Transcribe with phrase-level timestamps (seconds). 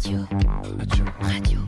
[0.00, 0.20] Radio.
[0.78, 1.04] Radio.
[1.20, 1.60] Radio.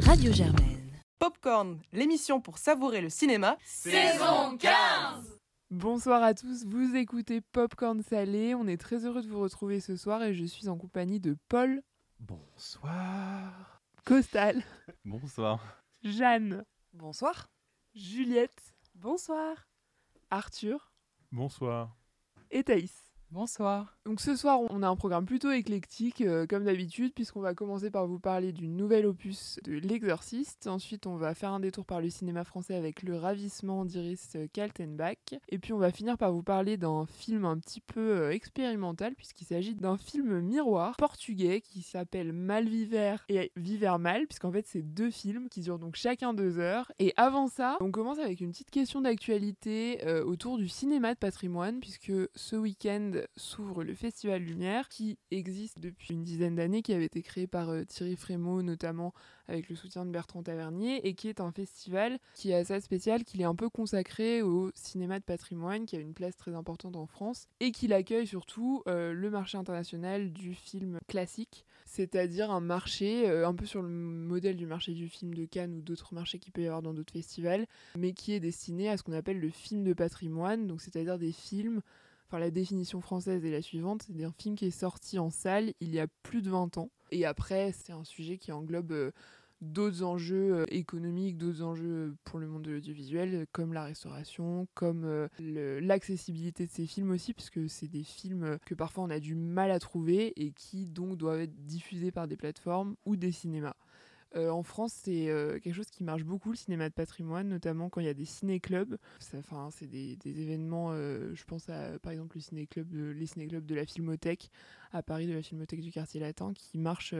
[0.00, 0.90] Radio Germaine.
[1.20, 3.56] Popcorn, l'émission pour savourer le cinéma.
[3.64, 5.38] Saison 15
[5.70, 8.56] Bonsoir à tous, vous écoutez Popcorn Salé.
[8.56, 11.36] On est très heureux de vous retrouver ce soir et je suis en compagnie de
[11.48, 11.80] Paul.
[12.18, 13.80] Bonsoir.
[14.04, 14.64] Costal.
[15.04, 15.60] Bonsoir.
[16.02, 16.64] Jeanne.
[16.92, 17.46] Bonsoir.
[17.94, 18.74] Juliette.
[18.96, 19.68] Bonsoir.
[20.30, 20.92] Arthur.
[21.30, 21.96] Bonsoir.
[22.50, 23.06] Et Thaïs.
[23.32, 23.98] Bonsoir.
[24.06, 27.90] Donc ce soir, on a un programme plutôt éclectique, euh, comme d'habitude, puisqu'on va commencer
[27.90, 30.68] par vous parler d'une nouvelle opus de L'Exorciste.
[30.68, 35.34] Ensuite, on va faire un détour par le cinéma français avec Le Ravissement d'Iris Kaltenbach.
[35.48, 39.16] Et puis, on va finir par vous parler d'un film un petit peu euh, expérimental,
[39.16, 44.82] puisqu'il s'agit d'un film miroir portugais qui s'appelle Malviver et Viver Mal, puisqu'en fait, c'est
[44.82, 46.92] deux films qui durent donc chacun deux heures.
[47.00, 51.18] Et avant ça, on commence avec une petite question d'actualité euh, autour du cinéma de
[51.18, 56.92] patrimoine, puisque ce week-end, s'ouvre le Festival Lumière qui existe depuis une dizaine d'années, qui
[56.92, 59.12] avait été créé par euh, Thierry Frémaux notamment
[59.48, 63.24] avec le soutien de Bertrand Tavernier et qui est un festival qui est assez spécial,
[63.24, 66.96] qu'il est un peu consacré au cinéma de patrimoine qui a une place très importante
[66.96, 72.60] en France et qu'il accueille surtout euh, le marché international du film classique, c'est-à-dire un
[72.60, 76.14] marché euh, un peu sur le modèle du marché du film de Cannes ou d'autres
[76.14, 79.12] marchés qu'il peut y avoir dans d'autres festivals, mais qui est destiné à ce qu'on
[79.12, 81.80] appelle le film de patrimoine, donc c'est-à-dire des films
[82.32, 85.94] La définition française est la suivante c'est un film qui est sorti en salle il
[85.94, 86.90] y a plus de 20 ans.
[87.10, 89.10] Et après, c'est un sujet qui englobe euh,
[89.62, 95.04] d'autres enjeux euh, économiques, d'autres enjeux pour le monde de l'audiovisuel, comme la restauration, comme
[95.04, 95.28] euh,
[95.80, 99.70] l'accessibilité de ces films aussi, puisque c'est des films que parfois on a du mal
[99.70, 103.76] à trouver et qui donc doivent être diffusés par des plateformes ou des cinémas.
[104.34, 107.88] Euh, en France, c'est euh, quelque chose qui marche beaucoup, le cinéma de patrimoine, notamment
[107.88, 108.98] quand il y a des ciné-clubs.
[109.18, 113.86] C'est des, événements, euh, je pense à par exemple le ciné-club, les ciné-clubs de la
[113.86, 114.50] Filmothèque
[114.92, 117.14] à Paris, de la Filmothèque du quartier latin, qui marchent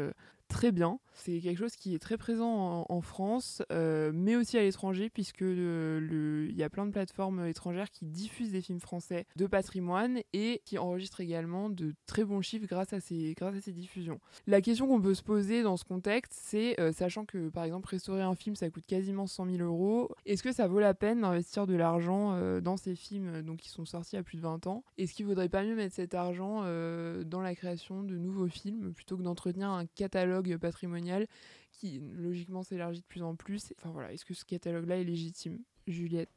[0.48, 0.98] très bien.
[1.15, 5.41] C'est quelque chose qui est très présent en, France, euh, mais aussi à l'étranger, puisque
[5.41, 10.63] il y a plein de plateformes étrangères qui diffusent des films français de patrimoine et
[10.64, 14.20] qui enregistrent également de très bons chiffres grâce à ces, grâce à ces diffusions.
[14.47, 18.23] La question qu'on peut se poser dans ce contexte, c'est, sachant que par exemple restaurer
[18.23, 21.67] un film, ça coûte quasiment 100 000 euros, est-ce que ça vaut la peine d'investir
[21.67, 24.84] de l'argent euh, dans ces films donc, qui sont sortis à plus de 20 ans?
[24.98, 26.62] Est-ce qu'il vaudrait pas mieux mettre cet argent
[27.24, 31.27] dans la création de nouveaux films plutôt que d'entretenir un catalogue patrimonial
[31.77, 33.73] qui logiquement s'élargit de plus en plus.
[33.79, 36.31] Enfin voilà, est-ce que ce catalogue-là est légitime Juliette?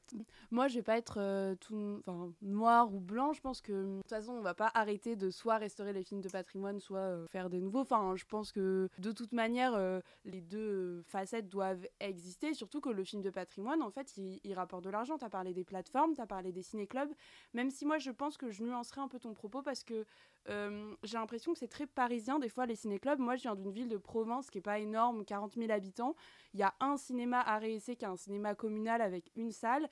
[0.51, 2.03] Moi, je vais pas être euh, tout
[2.41, 3.33] noir ou blanc.
[3.33, 6.21] Je pense que de toute façon, on va pas arrêter de soit restaurer les films
[6.21, 7.79] de patrimoine, soit euh, faire des nouveaux.
[7.79, 12.53] Enfin, je pense que de toute manière, euh, les deux facettes doivent exister.
[12.53, 15.17] Surtout que le film de patrimoine, en fait, il, il rapporte de l'argent.
[15.17, 17.09] Tu as parlé des plateformes, tu as parlé des ciné-clubs.
[17.53, 20.05] Même si moi, je pense que je nuancerai un peu ton propos parce que
[20.47, 23.19] j'ai l'impression que c'est très parisien, des fois, les ciné-clubs.
[23.19, 26.15] Moi, je viens d'une ville de Provence qui est pas énorme, 40 000 habitants.
[26.53, 29.89] Il y a un cinéma à Réessé qui est un cinéma communal avec une salle.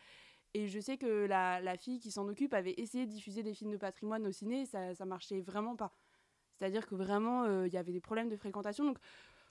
[0.54, 3.54] Et je sais que la, la fille qui s'en occupe avait essayé de diffuser des
[3.54, 5.94] films de patrimoine au ciné, ça, ça marchait vraiment pas.
[6.58, 8.94] C'est-à-dire que vraiment, euh, il y avait des problèmes de fréquentation.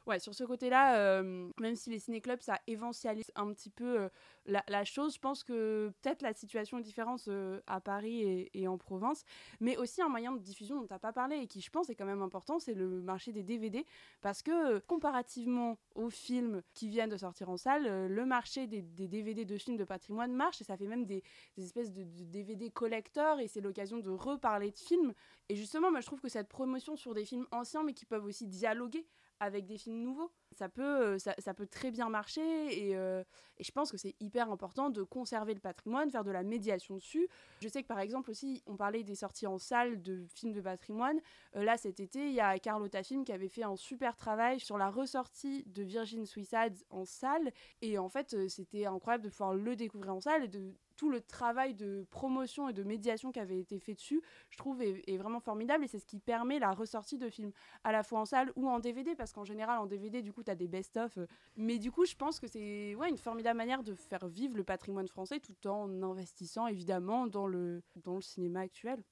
[0.06, 4.08] Ouais, sur ce côté-là, euh, même si les ciné-clubs, ça éventialise un petit peu euh,
[4.46, 8.78] la, chose, je pense que peut-être la situation est différente euh, à Paris et, en
[8.78, 9.24] province,
[9.60, 11.90] mais aussi un moyen de diffusion dont tu n'as pas parlé et qui, je pense,
[11.90, 13.84] est quand même important, c'est le marché des DVD,
[14.20, 19.44] parce que comparativement aux films qui viennent de sortir en salle, le marché des, DVD
[19.44, 21.22] de films de patrimoine marche et ça fait même des,
[21.58, 25.12] espèces de, de, DVD collector et c'est l'occasion de reparler de films.
[25.48, 28.24] Et justement, moi, je trouve que cette promotion sur des films anciens, mais qui peuvent
[28.24, 29.06] aussi dialoguer
[29.40, 30.30] avec des films nouveaux.
[30.52, 33.22] Ça peut, euh, ça, peut très bien marcher et, euh,
[33.58, 36.96] et je pense que c'est hyper important de conserver le patrimoine, faire de la médiation
[36.96, 37.28] dessus.
[37.60, 40.60] Je sais que par exemple aussi, on parlait des sorties en salle de films de
[40.60, 41.20] patrimoine.
[41.56, 44.60] Euh, là, cet été, il y a Carlotta Film qui avait fait un super travail
[44.60, 47.52] sur la ressortie de Virgin Suicides en salle.
[47.82, 51.20] Et en fait, c'était incroyable de pouvoir le découvrir en salle et de tout le
[51.20, 55.40] travail de promotion et de médiation qui avait été fait dessus, je trouve, est, vraiment
[55.40, 57.52] formidable et c'est ce qui permet la ressortie de films
[57.84, 60.42] à la fois en salle ou en DVD parce qu'en général, en DVD, du coup,
[60.42, 61.16] tu as des best-of.
[61.18, 61.26] Euh.
[61.56, 64.64] mais du coup, je pense que c'est ouais, une formidable manière de faire vivre le
[64.64, 69.02] patrimoine français tout en investissant évidemment dans le, dans le cinéma actuel.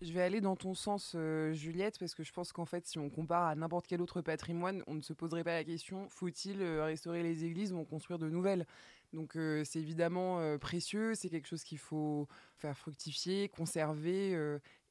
[0.00, 2.98] Je vais aller dans ton sens, euh, Juliette, parce que je pense qu'en fait, si
[2.98, 6.60] on compare à n'importe quel autre patrimoine, on ne se poserait pas la question faut-il
[6.60, 8.66] euh, restaurer les églises ou en construire de nouvelles?
[9.14, 12.28] Donc, euh, c'est évidemment précieux, c'est quelque chose qu'il faut
[12.58, 14.36] faire fructifier, conserver.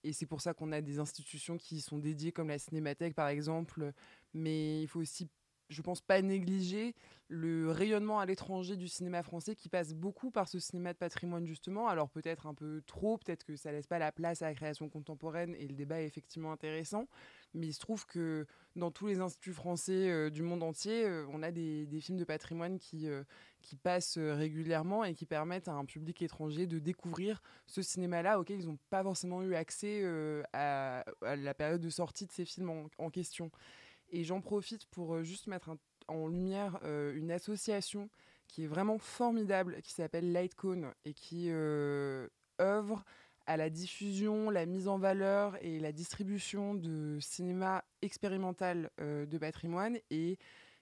[0.04, 3.28] et c'est pour ça qu'on a des institutions qui sont dédiées, comme la Cinémathèque, par
[3.28, 3.94] exemple.
[4.34, 5.30] Mais il faut aussi
[5.70, 6.96] je pense pas négliger
[7.28, 11.48] le rayonnement à l'étranger du cinéma français qui passe beaucoup par ce cinéma de patrimoine
[11.48, 11.88] justement.
[11.88, 14.88] Alors peut-être un peu trop, peut-être que ça laisse pas la place à la création
[14.90, 17.08] contemporaine et le débat est effectivement intéressant.
[17.54, 21.26] Mais il se trouve que dans tous les instituts français euh, du monde entier, euh,
[21.30, 23.24] on a des, films de patrimoine qui, euh,
[23.64, 28.60] qui passent régulièrement et qui permettent à un public étranger de découvrir ce cinéma-là auquel
[28.60, 30.04] ils n'ont pas forcément eu accès
[30.54, 33.50] à, à, la période de sortie de ces films en, question.
[34.12, 35.72] Et j'en profite pour juste mettre
[36.08, 38.10] en lumière euh, une association
[38.48, 42.28] qui est vraiment formidable, qui s'appelle Lightcone et qui euh,
[42.62, 43.04] œuvre
[43.46, 49.38] à la diffusion, la mise en valeur et la distribution de cinéma expérimental euh, de
[49.38, 50.38] patrimoine et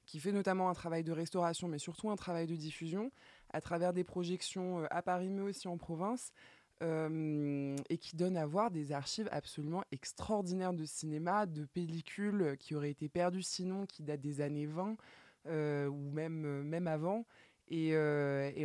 [0.05, 3.11] qui fait notamment un travail de restauration, mais surtout un travail de diffusion
[3.53, 6.31] à travers des projections à Paris, mais aussi en province,
[6.81, 12.73] euh, et qui donne à voir des archives absolument extraordinaires de cinéma, de pellicules qui
[12.73, 14.97] auraient été perdues sinon, qui datent des années 20
[15.47, 17.25] euh, ou même, euh, même avant.
[17.67, 17.95] Et,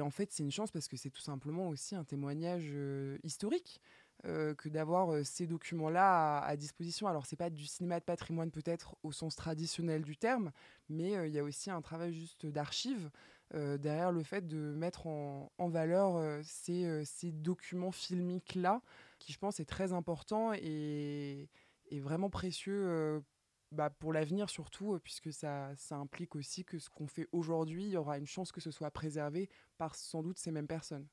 [0.01, 2.75] en fait, c'est une chance parce que c'est tout simplement aussi un témoignage
[3.23, 3.81] historique.
[4.25, 7.07] Que d'avoir ces documents-là à, disposition.
[7.07, 10.51] Alors, c'est pas du cinéma de patrimoine peut-être au sens traditionnel du terme,
[10.89, 13.11] mais il y a aussi un travail juste d'archives
[13.55, 18.83] euh, derrière le fait de mettre en, valeur euh, ces, euh, documents filmiques-là,
[19.21, 21.49] qui je pense est très important et,
[21.91, 23.23] et vraiment précieux
[23.71, 27.91] bah, pour l'avenir surtout, puisque ça, ça implique aussi que ce qu'on fait aujourd'hui, il
[27.91, 29.49] y aura une chance que ce soit préservé
[29.79, 31.07] par sans doute ces mêmes personnes.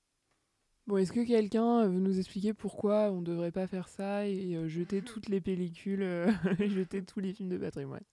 [0.86, 4.68] Bon, est-ce que quelqu'un veut nous expliquer pourquoi on ne devrait pas faire ça et
[4.68, 6.04] jeter toutes les pellicules,
[6.60, 8.04] et jeter tous les films de patrimoine?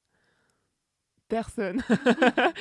[1.29, 1.81] Personne.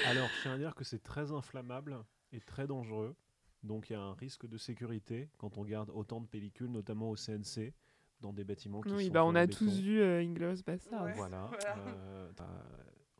[0.07, 1.97] Alors, je tiens à dire que c'est très inflammable
[2.31, 3.15] et très dangereux.
[3.63, 7.09] Donc, il y a un risque de sécurité quand on garde autant de pellicules, notamment
[7.09, 7.73] au CNC,
[8.21, 9.13] dans des bâtiments qui oui, sont.
[9.13, 11.03] bah on a tous vu euh, Inglourious Basterds.
[11.03, 11.13] Ouais.
[11.13, 11.49] Voilà.
[11.49, 12.35] voilà.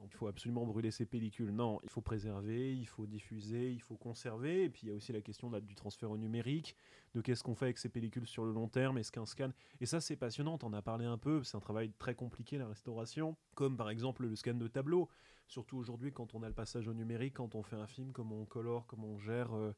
[0.06, 1.52] Il faut absolument brûler ces pellicules.
[1.52, 4.64] Non, il faut préserver, il faut diffuser, il faut conserver.
[4.64, 6.76] Et puis il y a aussi la question du transfert au numérique,
[7.14, 9.52] de qu'est-ce qu'on fait avec ces pellicules sur le long terme, est-ce qu'un scan.
[9.82, 12.58] Et ça, c'est passionnant, on en a parlé un peu, c'est un travail très compliqué,
[12.58, 15.10] la restauration, comme par exemple le scan de tableau.
[15.48, 18.40] Surtout aujourd'hui, quand on a le passage au numérique, quand on fait un film, comment
[18.40, 19.54] on colore, comment on gère.
[19.54, 19.74] Euh,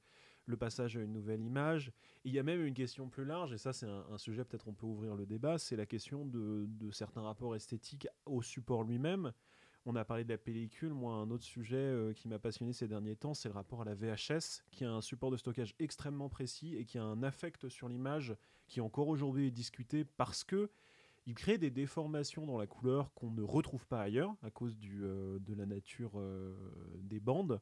[0.45, 1.91] le passage à une nouvelle image.
[2.23, 4.73] il y a même une question plus large, et ça c'est un, sujet, peut-être on
[4.73, 9.31] peut ouvrir le débat, c'est la question de, certains rapports esthétiques au support lui-même.
[9.85, 10.93] On a parlé de la pellicule.
[10.93, 13.85] Moi, un autre sujet euh, qui m'a passionné ces derniers temps, c'est le rapport à
[13.85, 17.67] la VHS, qui a un support de stockage extrêmement précis et qui a un affect
[17.67, 18.35] sur l'image
[18.67, 20.69] qui encore aujourd'hui est discuté parce que
[21.27, 25.39] il crée des déformations dans la couleur qu'on ne retrouve pas ailleurs à cause euh,
[25.39, 26.55] de la nature euh,
[27.03, 27.59] des bandes.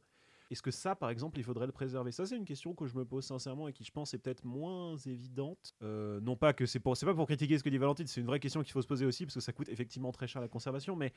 [0.50, 2.12] Est-ce que ça, par exemple, il faudrait le préserver?
[2.12, 4.46] Ça, c'est une question que je me pose sincèrement et qui, je pense, est peut-être
[4.46, 5.76] moins évidente.
[5.84, 8.22] Euh, non pas que c'est pour, c'est pas pour critiquer ce que dit Valentine, c'est
[8.22, 10.42] une vraie question qu'il faut se poser aussi parce que ça coûte effectivement très cher
[10.42, 10.96] la conservation.
[10.96, 11.14] Mais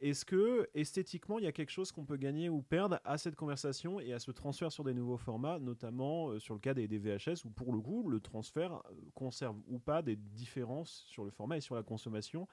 [0.00, 3.34] est-ce que esthétiquement, il y a quelque chose qu'on peut gagner ou perdre à cette
[3.34, 6.86] conversation et à ce transfert sur des nouveaux formats, notamment euh, sur le cas des,
[6.86, 11.24] des, VHS où pour le coup, le transfert euh, conserve ou pas des différences sur
[11.24, 12.46] le format et sur la consommation?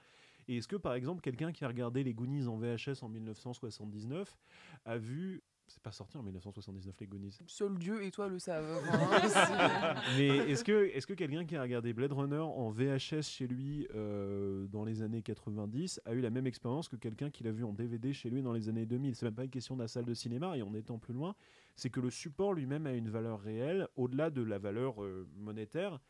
[0.48, 4.36] Et est-ce que par exemple quelqu'un qui a regardé les Goonies en VHS en 1979
[4.84, 7.38] a vu c'est pas sorti en 1979 les Goonies.
[7.46, 8.64] Seul Dieu et toi le savent.
[10.18, 13.86] Mais est-ce que, est que quelqu'un qui a regardé Blade Runner en VHS chez lui
[13.94, 17.64] euh, dans les années 90 a eu la même expérience que quelqu'un qui l'a vu
[17.64, 19.88] en DVD chez lui dans les années 2000 C'est même pas une question de la
[19.88, 21.34] salle de cinéma et en étant plus loin,
[21.76, 26.00] c'est que le support lui-même a une valeur réelle au-delà de la valeur euh, monétaire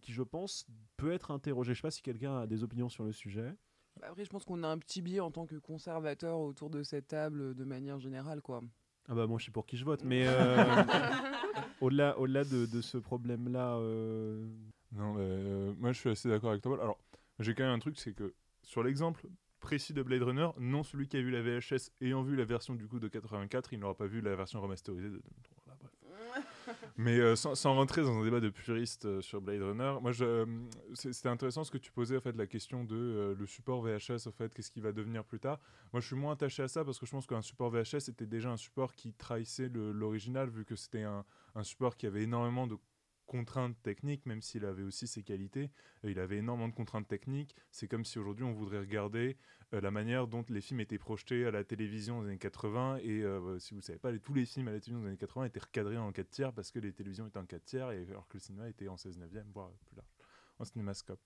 [0.00, 1.72] qui je pense peut être interrogée.
[1.72, 3.54] Je sais pas si quelqu'un a des opinions sur le sujet.
[4.00, 6.82] Bah, après, je pense qu'on a un petit biais en tant que conservateur autour de
[6.82, 8.62] cette table de manière générale, quoi.
[9.08, 10.64] Ah bah moi je sais pour qui je vote, mais euh,
[11.80, 13.76] au-delà au -delà de, de ce problème-là...
[13.76, 14.46] Euh...
[14.92, 16.80] Non, euh, moi je suis assez d'accord avec toi.
[16.80, 16.98] Alors
[17.38, 19.26] j'ai quand même un truc, c'est que sur l'exemple
[19.60, 22.74] précis de Blade Runner, non celui qui a vu la VHS ayant vu la version
[22.74, 25.22] du coup de 84, il n'aura pas vu la version remasterisée de...
[25.63, 25.63] Voilà, bref.
[26.96, 30.46] Mais euh, sans, rentrer dans un débat de puriste euh, sur Blade Runner, moi, euh,
[30.94, 34.30] c'était intéressant ce que tu posais, en fait, la question de le support VHS, en
[34.30, 35.58] fait, qu'est-ce qui va devenir plus tard.
[35.92, 38.26] Moi, je suis moins attaché à ça parce que je pense qu'un support VHS était
[38.26, 41.24] déjà un support qui trahissait l'original, vu que c'était un,
[41.62, 42.76] support qui avait énormément de
[43.26, 45.70] contraintes techniques, même s'il avait aussi ses qualités.
[46.02, 47.54] Il avait énormément de contraintes techniques.
[47.70, 49.36] C'est comme si aujourd'hui on voudrait regarder
[49.72, 52.98] euh, la manière dont les films étaient projetés à la télévision dans les années 80.
[53.02, 55.10] Et euh, si vous ne savez pas, tous les films à la télévision dans les
[55.10, 57.90] années 80 étaient recadrés en 4 tiers parce que les télévisions étaient en 4 tiers,
[57.90, 60.08] et, alors que le cinéma était en 16 neuvième, voire plus large,
[60.58, 61.20] en cinémascope.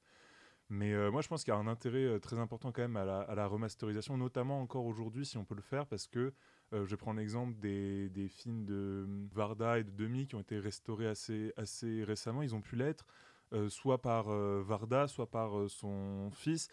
[0.70, 3.34] Mais euh, moi, je pense qu'il y a un intérêt très important quand même à
[3.34, 6.34] la remasterisation, notamment encore aujourd'hui, si on peut le faire, parce que
[6.72, 10.58] euh, je prends l'exemple des, des, films de Varda et de Demi qui ont été
[10.58, 12.42] restaurés assez, assez récemment.
[12.42, 13.06] Ils ont pu l'être
[13.54, 16.68] euh, soit par euh, Varda, soit par euh, son fils.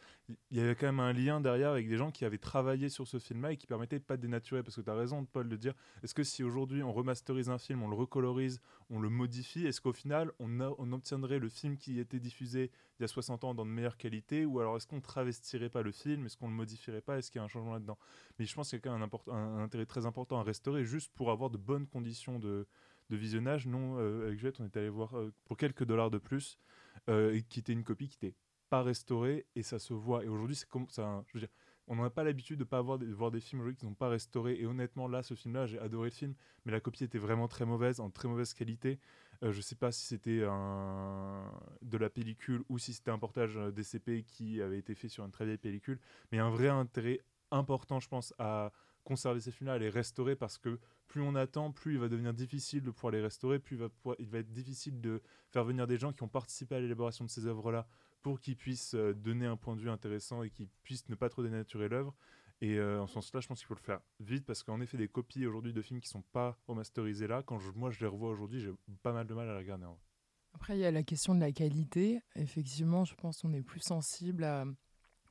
[0.52, 3.08] Il y avait quand même un lien derrière avec des gens qui avaient travaillé sur
[3.08, 4.62] ce film-là et qui permettaient de pas dénaturer.
[4.62, 7.58] Parce que tu as raison, Paul, de dire est-ce que si aujourd'hui on remasterise un
[7.58, 12.00] film, on le recolorise, on le modifie, est-ce qu'au final on, obtiendrait le film qui
[12.00, 15.02] était diffusé il y a 60 ans dans de meilleures qualités Ou alors est-ce qu'on
[15.02, 16.26] travestirait pas le film?
[16.26, 17.18] Est-ce qu'on le modifierait pas?
[17.18, 17.98] Est-ce qu'il y a un changement là-dedans?
[18.38, 20.84] Mais je pense qu'il y a quand même un, un, intérêt très important à restaurer
[20.84, 22.68] juste pour avoir de bonnes conditions de,
[23.10, 23.68] de visionnage.
[23.68, 26.60] Non, euh, avec Juliette, on est allé voir euh, pour quelques dollars de plus,
[27.10, 28.38] euh, qui était une copie qui n'était
[28.70, 30.24] pas restaurée et ça se voit.
[30.24, 31.24] Et aujourd'hui, c'est comme ça.
[31.28, 31.50] Je veux dire,
[31.88, 34.10] on n'a pas l'habitude de pas avoir de voir des films aujourd'hui qui n'ont pas
[34.10, 34.60] restauré.
[34.60, 36.34] Et honnêtement, là, ce film-là, j'ai adoré le film,
[36.66, 39.00] mais la copie était vraiment très mauvaise, en très mauvaise qualité.
[39.42, 41.44] Je je sais pas si c'était un...
[41.82, 45.32] de la pellicule ou si c'était un portage DCP qui avait été fait sur une
[45.32, 46.00] très vieille pellicule,
[46.32, 47.20] mais un vrai intérêt
[47.52, 48.72] important, je pense, à
[49.06, 52.84] conserver ces films-là, les restaurer parce que plus on attend, plus il va devenir difficile
[52.84, 53.80] de pouvoir les restaurer, plus
[54.20, 55.22] il va, être difficile de
[55.52, 57.88] faire venir des gens qui ont participé à l'élaboration de ces œuvres-là
[58.22, 61.30] pour qu'ils puissent euh, donner un point de vue intéressant et qu'ils puissent ne pas
[61.30, 62.14] trop dénaturer l'œuvre.
[62.62, 64.98] Et euh, en ce sens-là, je pense qu'il faut le faire vite parce qu'en effet,
[64.98, 68.32] des copies aujourd'hui de films qui sont pas remasterisés là, quand moi je les revois
[68.32, 68.72] aujourd'hui, j'ai
[69.04, 69.86] pas mal de mal à les regarder.
[70.54, 72.22] Après, il y a la question de la qualité.
[72.36, 74.66] Effectivement, je pense qu'on est plus sensible à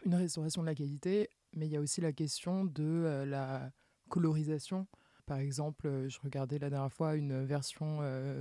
[0.04, 3.70] une restauration de la qualité, mais il y a aussi la question de la
[4.08, 4.87] colorisation.
[5.26, 8.00] Par exemple, je regardais la dernière fois une version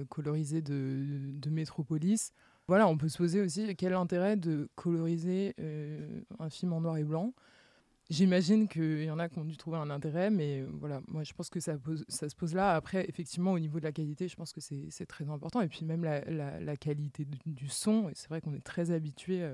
[0.09, 2.33] colorisée de, de, Metropolis.
[2.67, 5.55] Voilà, on peut se poser aussi quel est l'intérêt de coloriser
[6.39, 7.33] un film en noir et blanc.
[8.09, 11.31] J'imagine qu'il y en a qui ont dû trouver un intérêt, mais voilà, moi je
[11.33, 11.77] pense que ça,
[12.09, 12.75] ça se pose là.
[12.75, 15.61] Après, effectivement, au niveau de la qualité, je pense que c'est très important.
[15.61, 18.91] Et puis même la, la, la qualité du, du son, c'est vrai qu'on est très
[18.91, 19.49] habitué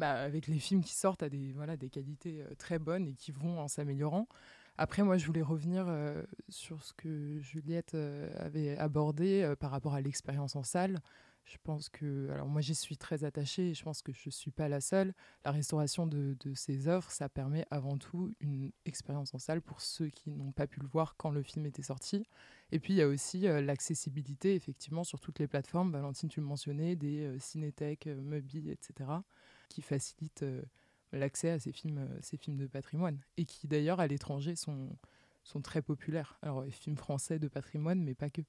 [0.00, 3.30] bah, avec les films qui sortent à des, voilà, des qualités très bonnes et qui
[3.30, 4.26] vont en s'améliorant.
[4.82, 9.70] Après, moi, je voulais revenir euh, sur ce que Juliette euh, avait abordé euh, par
[9.70, 11.00] rapport à l'expérience en salle.
[11.44, 14.30] Je pense que, alors moi, j'y suis très attachée et je pense que je ne
[14.30, 15.12] suis pas la seule.
[15.44, 20.08] La restauration de, ces œuvres, ça permet avant tout une expérience en salle pour ceux
[20.08, 22.24] qui n'ont pas pu le voir quand le film était sorti.
[22.72, 25.92] Et puis, il y a aussi l'accessibilité, effectivement, sur toutes les plateformes.
[25.92, 29.10] Valentine, tu le mentionnais, des Cinétech, Mubi, etc.,
[29.70, 30.44] qui facilitent
[31.12, 34.96] l'accès à ces films, euh, ces films de patrimoine, et qui d'ailleurs à l'étranger sont,
[35.42, 36.38] sont très populaires.
[36.42, 38.42] Alors les films français de patrimoine, mais pas que.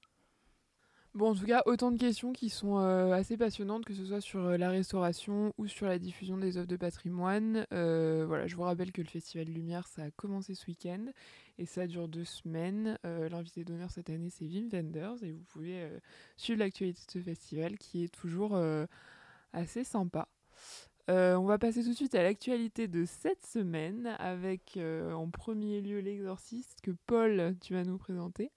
[1.14, 4.22] Bon, en tout cas, autant de questions qui sont euh, assez passionnantes, que ce soit
[4.22, 7.66] sur euh, la restauration ou sur la diffusion des œuvres de patrimoine.
[7.70, 11.04] voilà, je vous rappelle que le Festival Lumière, ça a commencé ce week-end
[11.58, 12.98] et ça dure deux semaines.
[13.04, 15.86] L'invité d'honneur cette année, c'est Wim Wenders et vous pouvez
[16.38, 18.58] suivre l'actualité de ce festival qui est toujours
[19.52, 20.28] assez sympa.
[21.10, 25.30] Euh, on va passer tout de suite à l'actualité de cette semaine avec euh, en
[25.30, 28.52] premier lieu l'exorciste que Paul, tu vas nous présenter.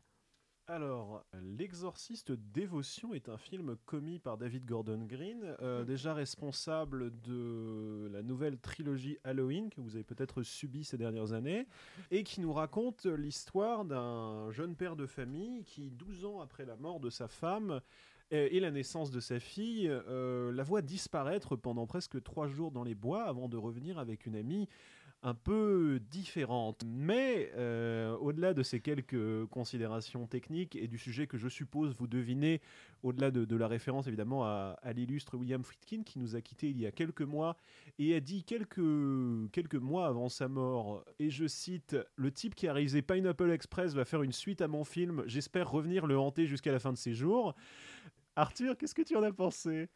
[0.68, 5.86] Alors, L'Exorciste Dévotion est un film commis par David Gordon Green, euh, mm.
[5.86, 11.68] déjà responsable de la nouvelle trilogie Halloween que vous avez peut-être subi ces dernières années,
[12.10, 16.76] et qui nous raconte l'histoire d'un jeune père de famille qui, 12 ans après la
[16.78, 17.80] mort de sa femme,
[18.52, 22.84] et, la naissance de sa fille, euh, la voit disparaître pendant presque trois jours dans
[22.84, 24.68] les bois avant de revenir avec une amie
[25.26, 26.84] un peu différente.
[26.86, 32.06] Mais euh, au-delà de ces quelques considérations techniques et du sujet que je suppose vous
[32.06, 32.62] devinez,
[33.02, 36.86] au-delà de, la référence évidemment à, l'illustre William Friedkin qui nous a quittés il y
[36.86, 37.58] a quelques mois
[37.98, 42.68] et a dit quelques, quelques mois avant sa mort, et je cite, le type qui
[42.68, 46.46] a réalisé Pineapple Express va faire une suite à mon film, j'espère revenir le hanter
[46.46, 47.56] jusqu'à la fin de ses jours.
[48.36, 49.90] Arthur, qu'est-ce que tu en as pensé?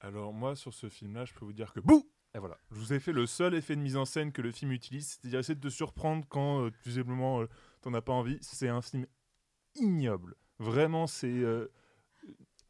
[0.00, 2.92] Alors moi, sur ce film-là, je peux vous dire que bouh et voilà, je vous
[2.92, 5.54] ai fait le seul effet de mise en scène que le film utilise, c'est-à-dire essayer
[5.54, 7.48] de te surprendre quand, euh, visiblement, euh,
[7.80, 8.38] t'en as pas envie.
[8.42, 9.06] C'est un film
[9.76, 10.36] ignoble.
[10.58, 11.26] Vraiment, c'est...
[11.26, 11.72] Euh,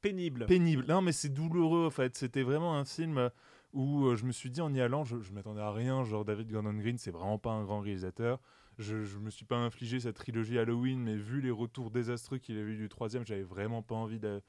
[0.01, 0.47] pénible.
[0.47, 0.85] Pénible.
[0.89, 2.15] Non, mais c'est douloureux, en fait.
[2.17, 3.31] C'était vraiment un film
[3.73, 6.05] où je me suis dit, en y allant, je, je m'attendais à rien.
[6.05, 8.41] Genre, David Gordon Green, c'est vraiment pas un grand réalisateur.
[8.79, 12.57] Je, je me suis pas infligé cette trilogie Halloween, mais vu les retours désastreux qu'il
[12.59, 14.41] avait eu du troisième, j'avais vraiment pas envie de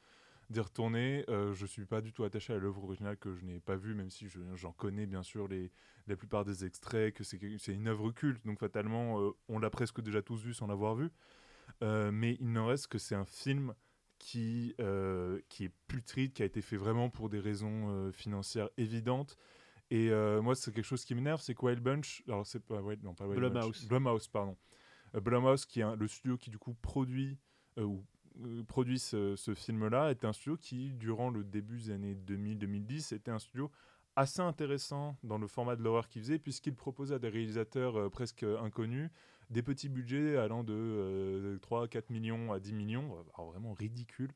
[0.50, 1.25] d'y retourner.
[1.29, 3.94] Euh, je suis pas du tout attaché à l'œuvre originale que je n'ai pas vue,
[3.94, 5.72] même si j'en connais bien sûr les,
[6.08, 10.01] la plupart des extraits, que c'est une œuvre culte, donc fatalement euh, on l'a presque
[10.01, 11.10] déjà tous vu sans l'avoir vu.
[11.84, 13.74] Euh, mais il n'en reste que c'est un film
[14.18, 19.38] qui, euh, qui est putride, qui a été fait vraiment pour des raisons financières évidentes.
[19.91, 20.10] Et
[20.41, 23.13] moi, c'est quelque chose qui m'énerve, c'est que Wild Bunch, alors c'est pas, ouais, non,
[23.13, 23.82] pas Wild Blumhouse.
[23.82, 24.58] Bunch, Blumhouse, pardon.
[25.13, 27.38] Blumhouse, qui est le studio qui du coup produit,
[27.77, 28.03] ou
[28.67, 33.39] produit ce, film-là était un studio qui, durant le début des années 2000-2010, était un
[33.39, 33.72] studio
[34.15, 38.10] assez intéressant dans le format de l'horreur qu'il faisait, puisqu'il proposait à des réalisateurs euh,
[38.10, 39.10] presque inconnus
[39.50, 44.34] des petits budgets allant de 3-4 euh, millions à 10 millions, vraiment ridicule.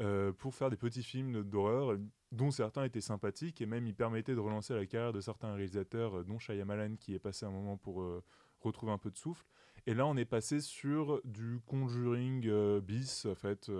[0.00, 1.96] euh, pour faire des petits films d'horreur,
[2.32, 6.18] dont certains étaient sympathiques et même ils permettaient de relancer la carrière de certains réalisateurs,
[6.18, 8.22] euh, dont Shyamalan qui est passé un moment pour euh,
[8.60, 9.44] retrouver un peu de souffle.
[9.86, 13.70] Et là, on est passé sur du Conjuring bis, en fait,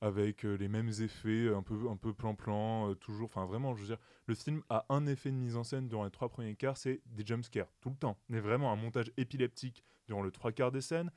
[0.00, 3.26] avec les mêmes effets, un peu un peu plan-plan, toujours.
[3.26, 6.04] Enfin, vraiment, je veux dire, le film a un effet de mise en scène durant
[6.04, 8.18] les trois premiers quarts, c'est des jumpscares tout le temps.
[8.28, 11.10] Mais vraiment un montage épileptique durant le trois quarts des scènes,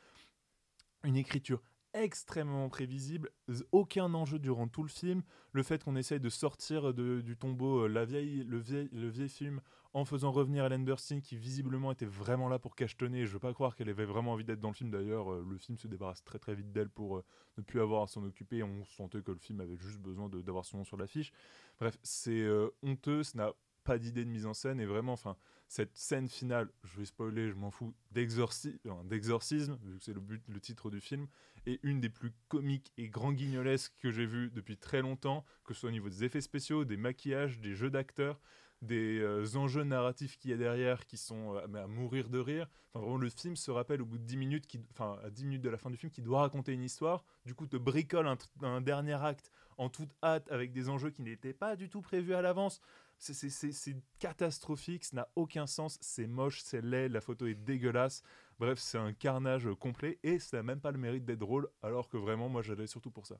[1.03, 1.61] une écriture
[1.93, 3.31] extrêmement prévisible,
[3.71, 7.87] aucun enjeu durant tout le film, le fait qu'on essaye de sortir du tombeau euh,
[7.87, 9.61] la vieille, le, vieil, le vieil film
[9.93, 13.53] en faisant revenir Ellen Burstyn qui visiblement était vraiment là pour cachetonner, je veux pas
[13.53, 14.91] croire qu'elle avait vraiment envie d'être dans le film.
[14.91, 17.25] D'ailleurs, euh, le film se débarrasse très très vite d'elle pour euh,
[17.57, 20.65] ne plus avoir à s'en occuper, on sentait que le film avait juste besoin d'avoir
[20.65, 21.31] son nom sur l'affiche.
[21.79, 22.47] Bref, c'est
[22.83, 23.53] honteux, ça n'a
[23.83, 24.79] pas d'idée de mise en scène.
[24.79, 25.35] Et vraiment, enfin,
[25.67, 30.43] cette scène finale, je vais spoiler, je m'en fous, d'exorcisme, vu que c'est le, but,
[30.47, 31.27] le titre du film,
[31.65, 35.73] est une des plus comiques et grand guignolesques que j'ai vues depuis très longtemps, que
[35.73, 38.39] ce soit au niveau des effets spéciaux, des maquillages, des jeux d'acteurs,
[38.81, 42.67] des euh, enjeux narratifs qu'il y a derrière qui sont euh, à mourir de rire.
[42.89, 45.61] Enfin, vraiment, le film se rappelle au bout de 10 minutes, enfin, à 10 minutes
[45.61, 47.23] de la fin du film, qui doit raconter une histoire.
[47.45, 51.21] Du coup, te bricole un, un dernier acte en toute hâte avec des enjeux qui
[51.21, 52.81] n'étaient pas du tout prévus à l'avance.
[53.17, 58.23] C'est catastrophique, ça n'a aucun sens, c'est moche, c'est laid, la photo est dégueulasse.
[58.59, 62.07] Bref, c'est un carnage complet et ça n'a même pas le mérite d'être drôle, alors
[62.07, 63.39] que vraiment, moi j'allais surtout pour ça.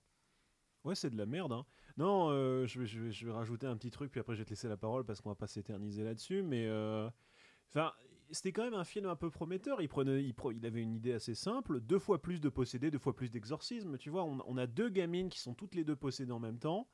[0.83, 1.51] Ouais, c'est de la merde.
[1.51, 1.65] Hein.
[1.99, 4.77] Non, euh, je, vais, rajouter un petit truc, puis après je vais te laisser la
[4.77, 6.41] parole parce qu'on va pas s'éterniser là-dessus.
[6.41, 7.09] Mais euh,
[8.31, 9.81] c'était quand même un film un peu prometteur.
[9.81, 13.13] Il, prenait, il, avait une idée assez simple deux fois plus de possédés, deux fois
[13.13, 13.97] plus d'exorcisme.
[13.97, 16.57] Tu vois, on, on, a deux gamines qui sont toutes les deux possédées en même
[16.57, 16.87] temps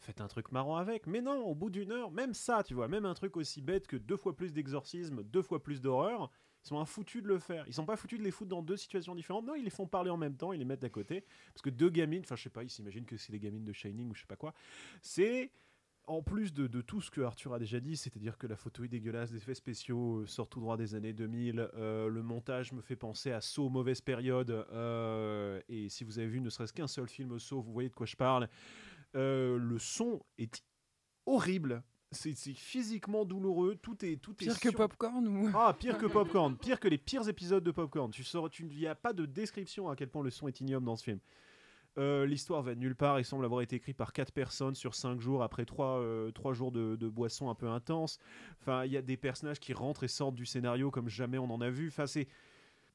[0.00, 1.06] faites un truc marrant avec.
[1.06, 3.86] Mais non, au bout d'une heure, même ça, tu vois, même un truc aussi bête
[3.86, 6.30] que deux fois plus d'exorcisme, deux fois plus d'horreur,
[6.64, 7.64] ils sont foutus de le faire.
[7.66, 9.46] Ils sont pas foutus de les foutre dans deux situations différentes.
[9.46, 11.24] Non, ils les font parler en même temps, ils les mettent à côté.
[11.52, 13.72] Parce que deux gamines, enfin je sais pas, ils s'imaginent que c'est les gamines de
[13.72, 14.54] Shining ou je sais pas quoi.
[15.02, 15.50] C'est
[16.10, 18.88] en plus de, tout ce que Arthur a déjà dit, c'est-à-dire que la photo est
[18.88, 22.80] dégueulasse, les effets spéciaux euh, sortent tout droit des années 2000, euh, le montage me
[22.80, 26.88] fait penser à Saw, mauvaise période, euh, et si vous avez vu ne serait-ce qu'un
[26.88, 28.48] seul film Saw, vous voyez de quoi je parle.
[29.14, 30.62] Le son est
[31.26, 31.82] horrible.
[32.12, 33.76] C'est physiquement douloureux.
[33.76, 36.98] Tout est tout pire est que Popcorn ou ah pire que Popcorn, pire que les
[36.98, 38.10] pires épisodes de Popcorn.
[38.10, 40.86] Tu sors, tu n'y a pas de description à quel point le son est ignoble
[40.86, 41.20] dans ce film.
[41.98, 43.20] Euh, l'histoire va de nulle part.
[43.20, 46.52] Il semble avoir été écrit par quatre personnes sur cinq jours après trois, euh, trois
[46.52, 48.18] jours de, de boissons un peu intenses.
[48.60, 51.50] Enfin, il y a des personnages qui rentrent et sortent du scénario comme jamais on
[51.50, 51.88] en a vu.
[51.88, 52.26] Enfin, c'est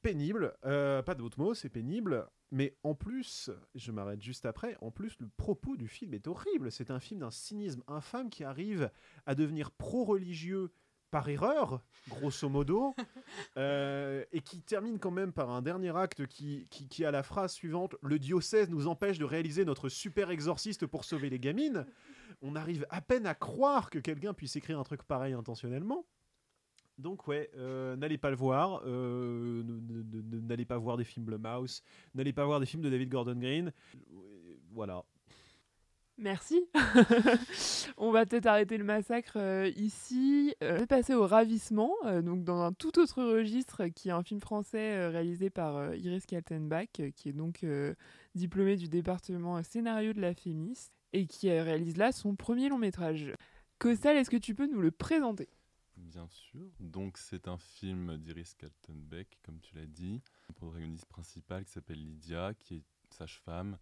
[0.02, 0.54] pénible.
[0.62, 2.26] pas d'autres mots, c'est pénible.
[2.52, 6.70] Mais en plus, je m'arrête juste après, en plus le propos du film est horrible.
[6.70, 8.90] C'est un film d'un cynisme infâme qui arrive
[9.26, 10.70] à devenir pro-religieux
[11.10, 12.94] par erreur, grosso modo,
[13.56, 17.52] euh, et qui termine quand même par un dernier acte qui, qui, a la phrase
[17.52, 21.86] suivante Le diocèse nous empêche de réaliser notre super exorciste pour sauver les gamines.
[22.42, 26.06] On arrive à peine à croire que quelqu'un puisse écrire un truc pareil intentionnellement.
[26.98, 29.62] Donc ouais, euh, n'allez pas le voir, euh,
[30.48, 31.82] n'allez pas voir des films Blumhouse,
[32.14, 33.72] n'allez pas voir des films de David Gordon Green.
[34.72, 35.04] Voilà.
[36.18, 36.66] Merci.
[37.98, 40.54] On va peut-être arrêter le massacre euh, ici.
[40.62, 44.40] je vais passer au Ravissement, donc dans un tout autre registre, qui est un film
[44.40, 47.66] français réalisé par Iris Kaltenbach, qui est donc
[48.34, 53.34] diplômée du département scénario de la FEMIS et qui réalise là son premier long métrage.
[53.78, 55.50] Costal, est-ce que tu peux nous le présenter?
[56.06, 56.70] Bien sûr.
[56.78, 60.22] Donc, c'est un film d'Iris Kaltenbeck, comme tu l'as dit.
[60.48, 63.76] Le protagoniste principal qui s'appelle Lydia, qui est sage-femme,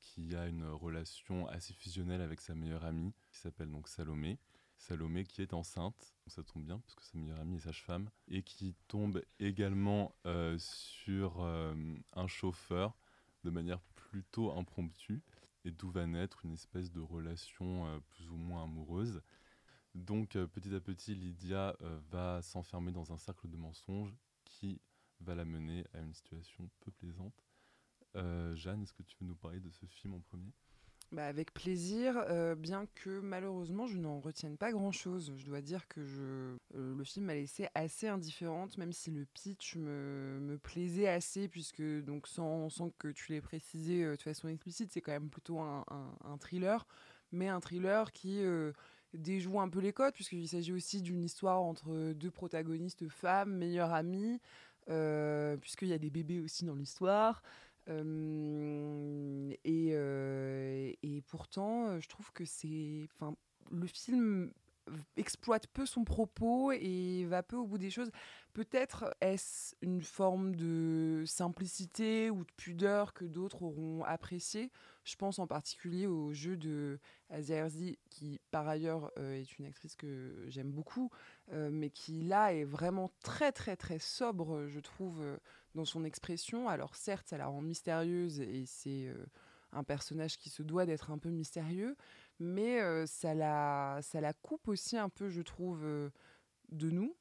[0.00, 4.38] qui a une relation assez fusionnelle avec sa meilleure amie, qui s'appelle donc Salomé.
[4.76, 8.42] Salomé qui est enceinte, ça tombe bien parce que sa meilleure amie est sage-femme, et
[8.42, 11.74] qui tombe également euh, sur euh,
[12.12, 12.96] un chauffeur
[13.44, 15.22] de manière plutôt impromptue,
[15.64, 19.22] et d'où va naître une espèce de relation euh, plus ou moins amoureuse.
[19.94, 24.80] Donc euh, petit à petit, Lydia euh, va s'enfermer dans un cercle de mensonges qui
[25.20, 27.34] va la mener à une situation peu plaisante.
[28.16, 30.52] Euh, Jeanne, est-ce que tu veux nous parler de ce film en premier?
[31.10, 32.22] Bah avec plaisir,
[32.58, 35.32] bien que malheureusement je n'en retienne pas grand-chose.
[35.38, 39.76] Je dois dire que je, le film m'a laissé assez indifférente, même si le pitch
[39.76, 44.92] me, me plaisait assez, puisque donc sans, sans que tu l'aies précisé de façon explicite,
[44.92, 45.82] c'est quand même plutôt un,
[46.26, 46.86] un, thriller,
[47.32, 48.42] mais un thriller qui
[49.14, 53.92] déjoue un peu les codes, puisqu'il s'agit aussi d'une histoire entre deux protagonistes femmes, meilleures
[53.92, 54.40] amies,
[54.88, 57.42] euh, puisqu'il y a des bébés aussi dans l'histoire.
[57.88, 63.08] Euh, et, euh, et, pourtant, je trouve que c'est.
[63.70, 64.50] Le film
[65.16, 68.10] exploite peu son propos et va peu au bout des choses.
[68.52, 74.72] Peut-être est-ce une forme de simplicité ou de pudeur que d'autres auront apprécié.
[75.04, 76.98] Je pense en particulier au jeu de
[77.30, 77.68] Asia
[78.10, 81.10] qui par ailleurs euh, est une actrice que j'aime beaucoup,
[81.52, 85.36] euh, mais qui là est vraiment très très très sobre, je trouve, euh,
[85.74, 86.68] dans son expression.
[86.68, 89.14] Alors certes, ça la rend mystérieuse et c'est
[89.72, 91.96] un personnage qui se doit d'être un peu mystérieux,
[92.40, 97.16] mais ça, la, ça la coupe aussi un peu, je trouve, de nous.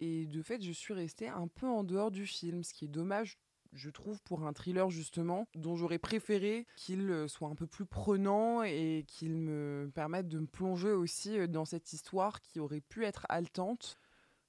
[0.00, 2.88] Et de fait, je suis restée un peu en dehors du film, ce qui est
[2.88, 3.38] dommage,
[3.72, 8.62] je trouve, pour un thriller justement, dont j'aurais préféré qu'il soit un peu plus prenant
[8.62, 13.26] et qu'il me permette de me plonger aussi dans cette histoire qui aurait pu être
[13.28, 13.98] haletante.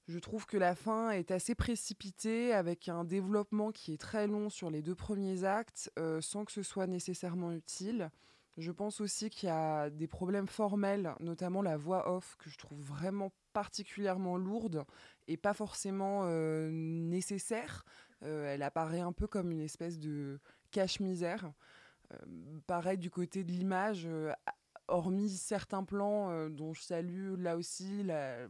[0.08, 4.48] Je trouve que la fin est assez précipitée, avec un développement qui est très long
[4.50, 8.10] sur les deux premiers actes, sans que ce soit nécessairement utile.
[8.56, 12.56] Je pense aussi qu'il y a des problèmes formels, notamment la voix off, que je
[12.56, 14.84] trouve vraiment particulièrement lourde
[15.28, 17.84] et pas forcément euh, nécessaire.
[18.22, 20.40] Euh, elle apparaît un peu comme une espèce de
[20.70, 21.52] cache-misère.
[22.66, 24.08] pareil du côté de l'image,
[24.88, 28.04] hormis certains plans euh, dont je salue là aussi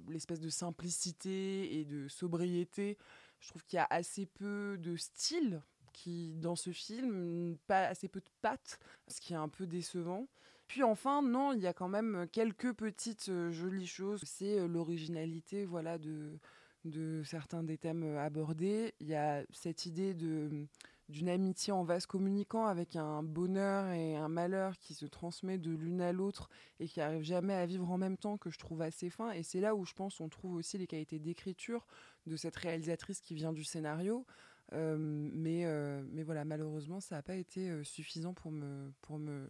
[0.08, 2.98] l'espèce de simplicité et de sobriété,
[3.40, 5.62] je trouve qu'il y a assez peu de style
[5.96, 8.78] qui dans ce film, pas assez peu de pattes,
[9.08, 10.28] ce qui est un peu décevant.
[10.68, 14.22] Puis enfin, non, il y a quand même quelques petites euh, jolies choses.
[14.24, 16.38] C'est euh, l'originalité, voilà, de,
[16.84, 18.94] de certains des thèmes abordés.
[19.00, 20.66] Il y a cette idée de
[21.08, 25.70] d'une amitié en vase communicant avec un bonheur et un malheur qui se transmet de
[25.70, 28.82] l'une à l'autre et qui arrive jamais à vivre en même temps que je trouve
[28.82, 31.86] assez fin et c'est là où je pense on trouve aussi les qualités d'écriture
[32.26, 34.32] de cette réalisatrice qui vient du scénario euh,
[34.72, 39.48] mais euh, mais voilà malheureusement ça n'a pas été euh, suffisant pour me pour me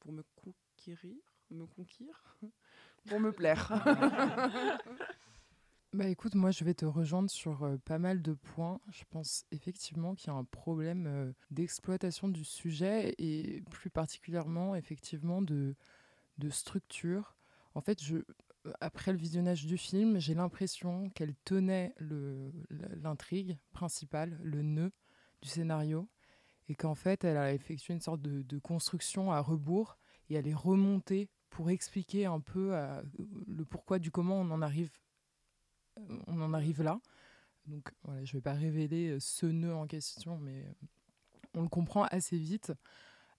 [0.00, 1.16] pour me conquérir
[1.50, 2.38] me conquérir
[3.06, 3.70] pour me plaire
[5.92, 8.80] Bah écoute, moi je vais te rejoindre sur euh, pas mal de points.
[8.90, 14.74] Je pense effectivement qu'il y a un problème euh, d'exploitation du sujet et plus particulièrement
[14.74, 15.74] effectivement de,
[16.38, 17.36] de structure.
[17.74, 18.16] En fait, je,
[18.80, 21.94] après le visionnage du film, j'ai l'impression qu'elle tenait
[23.02, 24.92] l'intrigue principale, le nœud
[25.40, 26.08] du scénario,
[26.68, 29.98] et qu'en fait elle a effectué une sorte de, construction à rebours
[30.28, 33.02] et elle est remontée pour expliquer un peu euh,
[33.46, 34.90] le pourquoi du comment on en arrive
[36.82, 37.00] là.
[37.66, 40.86] Donc voilà, je ne vais pas révéler euh, ce nœud en question, mais euh,
[41.54, 42.72] on le comprend assez vite.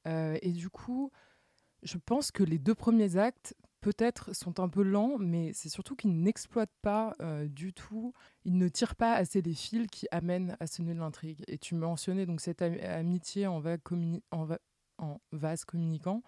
[0.06, 1.12] Et du coup,
[1.82, 5.96] je pense que les deux premiers actes, peut-être, sont un peu lents, mais c'est surtout
[5.96, 7.16] qu'ils n'exploitent pas
[7.46, 8.14] du tout,
[8.46, 11.44] ils ne tirent pas assez les fils qui amènent à ce nœud de l'intrigue.
[11.48, 13.60] Et tu mentionnais donc cette amitié en,
[15.32, 16.24] vase communicant.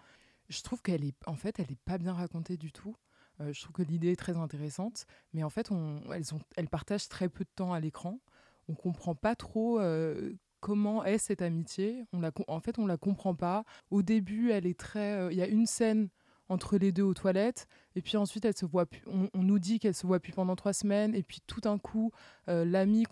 [0.50, 2.96] Je trouve qu'elle est, en fait, elle n'est pas bien racontée du tout.
[3.42, 5.72] Euh, je trouve que l'idée est très intéressante, mais en fait,
[6.14, 8.20] elles, ont, elles partagent très peu de temps à l'écran.
[8.68, 12.06] On comprend pas trop euh, comment est cette amitié.
[12.14, 13.66] On en fait, on la comprend pas.
[13.92, 15.20] Au début, elle est très.
[15.20, 16.10] Euh, il y a une scène
[16.50, 19.96] entre les deux aux toilettes, et puis ensuite, elle se voit on, nous dit qu'elle
[19.96, 22.12] se voit plus pendant trois semaines, et puis tout d'un coup,
[22.48, 23.06] l'ami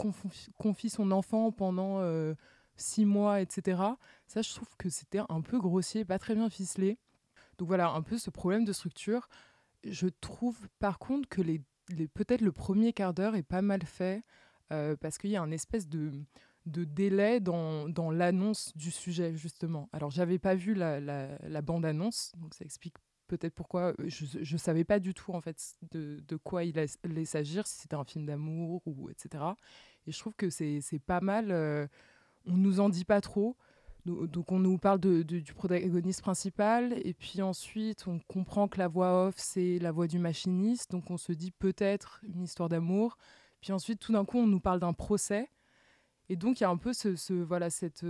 [0.58, 2.02] confie, son enfant pendant
[2.76, 3.82] six mois, etc.
[4.28, 6.98] Ça, je trouve que c'était un peu grossier, pas très bien ficelé.
[7.58, 9.28] Donc voilà, un peu ce problème de structure
[9.84, 11.62] je trouve par contre que les,
[12.13, 14.24] peut-être le premier quart d'heure est pas mal fait
[14.72, 16.12] euh, parce qu'il y a un espèce de,
[16.65, 19.89] de délai dans, dans l'annonce du sujet, justement.
[19.91, 22.96] Alors, j'avais pas vu la, la, bande-annonce, donc ça explique
[23.27, 27.25] peut-être pourquoi je ne savais pas du tout en fait de, de quoi il allait
[27.25, 29.43] s'agir, si c'était un film d'amour ou etc.
[30.07, 31.88] Et je trouve que c'est pas mal, euh,
[32.45, 33.55] on nous en dit pas trop.
[34.05, 38.89] Donc on nous parle de, du protagoniste principal et puis ensuite on comprend que la
[38.89, 40.91] voix off c'est la voix du machiniste.
[40.91, 43.17] Donc on se dit peut-être une histoire d'amour.
[43.62, 45.49] Puis ensuite tout d'un coup on nous parle d'un procès.
[46.27, 48.05] Et donc il y a un peu ce, voilà cette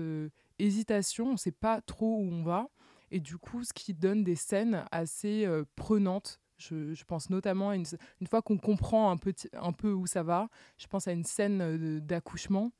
[0.58, 1.28] hésitation.
[1.28, 2.70] On ne sait pas trop où on va
[3.14, 7.76] et du coup ce qui donne des scènes assez euh, prenantes je, pense notamment à
[7.76, 7.86] une,
[8.22, 11.24] une fois qu'on comprend un peu, un peu où ça va je pense à une
[11.24, 12.72] scène euh, d'accouchement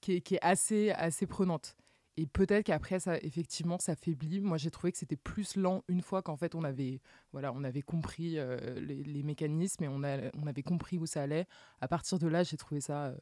[0.00, 1.76] qui est, qui est assez, assez prenante
[2.16, 4.40] et peut-être qu'après, ça, effectivement, ça faiblit.
[4.40, 7.00] Moi, j'ai trouvé que c'était plus lent une fois qu'en fait, on avait,
[7.32, 11.22] voilà, on avait compris euh, les, mécanismes et on, a, on avait compris où ça
[11.22, 11.46] allait.
[11.80, 13.14] À partir de là, j'ai trouvé ça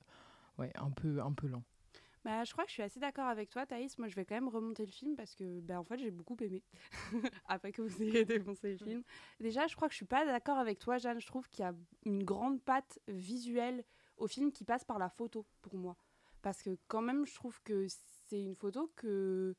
[0.58, 1.62] ouais, un, peu, un peu lent.
[2.28, 3.96] Bah, je crois que je suis assez d'accord avec toi, Thaïs.
[3.96, 6.36] Moi, je vais quand même remonter le film parce que, bah, en fait, j'ai beaucoup
[6.40, 6.62] aimé.
[7.48, 9.02] Après que vous ayez défoncé le film.
[9.40, 11.22] Déjà, je crois que je suis pas d'accord avec toi, Jeanne.
[11.22, 11.72] Je trouve qu'il y a
[12.04, 13.82] une grande patte visuelle
[14.18, 15.96] au film qui passe par la photo, pour moi.
[16.42, 19.56] Parce que, quand même, je trouve que c'est une photo que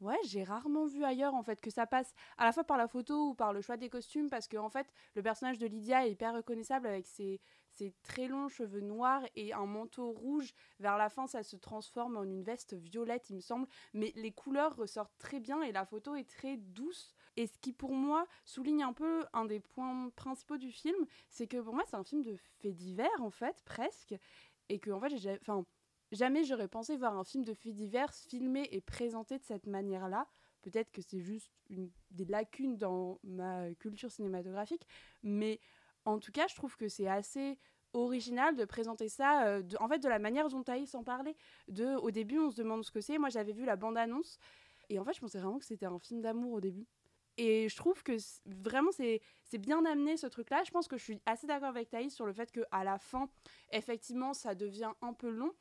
[0.00, 2.86] ouais, j'ai rarement vu ailleurs en fait que ça passe à la fois par la
[2.88, 6.06] photo ou par le choix des costumes parce que en fait le personnage de Lydia
[6.06, 7.40] est hyper reconnaissable avec ses,
[7.76, 10.52] ses très longs cheveux noirs et un manteau rouge.
[10.80, 13.66] Vers la fin, ça se transforme en une veste violette, il me semble.
[13.92, 17.14] Mais les couleurs ressortent très bien et la photo est très douce.
[17.36, 21.46] Et ce qui, pour moi, souligne un peu un des points principaux du film, c'est
[21.46, 24.14] que pour moi, c'est un film de faits divers, en fait, presque.
[24.68, 25.64] Et que, en fait, j'ai, enfin,
[26.12, 30.28] jamais j'aurais pensé voir un film de faits divers filmé et présenté de cette manière-là.
[30.62, 34.86] Peut-être que c'est juste une, des lacunes dans ma culture cinématographique,
[35.22, 35.60] mais
[36.04, 37.58] en tout cas, je trouve que c'est assez
[37.92, 41.36] original de présenter ça, euh, de, en fait, de la manière dont Thaïs en parlait.
[41.68, 43.18] De, au début, on se demande ce que c'est.
[43.18, 44.38] Moi, j'avais vu la bande-annonce,
[44.88, 46.86] et en fait, je pensais vraiment que c'était un film d'amour au début.
[47.36, 49.20] Et je trouve que vraiment, c'est
[49.58, 50.62] bien amené ce truc-là.
[50.64, 53.28] Je pense que je suis assez d'accord avec Thaïs sur le fait qu'à la fin,
[53.72, 55.52] effectivement, ça devient un peu long.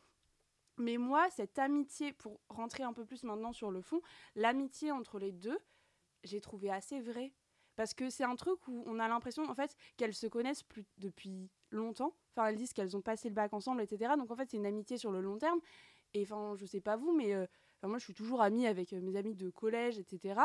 [0.78, 4.02] Mais moi, cette amitié, pour rentrer un peu plus maintenant sur le fond,
[4.36, 5.58] l'amitié entre les deux,
[6.24, 7.32] j'ai trouvé assez vrai
[7.76, 10.64] parce que c'est un truc où on a l'impression en fait qu'elles se connaissent
[10.98, 12.16] depuis longtemps.
[12.36, 14.14] Enfin, elles disent qu'elles ont passé le bac ensemble, etc.
[14.18, 15.60] Donc en fait, c'est une amitié sur le long terme.
[16.14, 17.46] Et enfin, je sais pas vous, mais euh,
[17.88, 20.40] moi, je suis toujours amie avec euh, mes amis de collège, etc.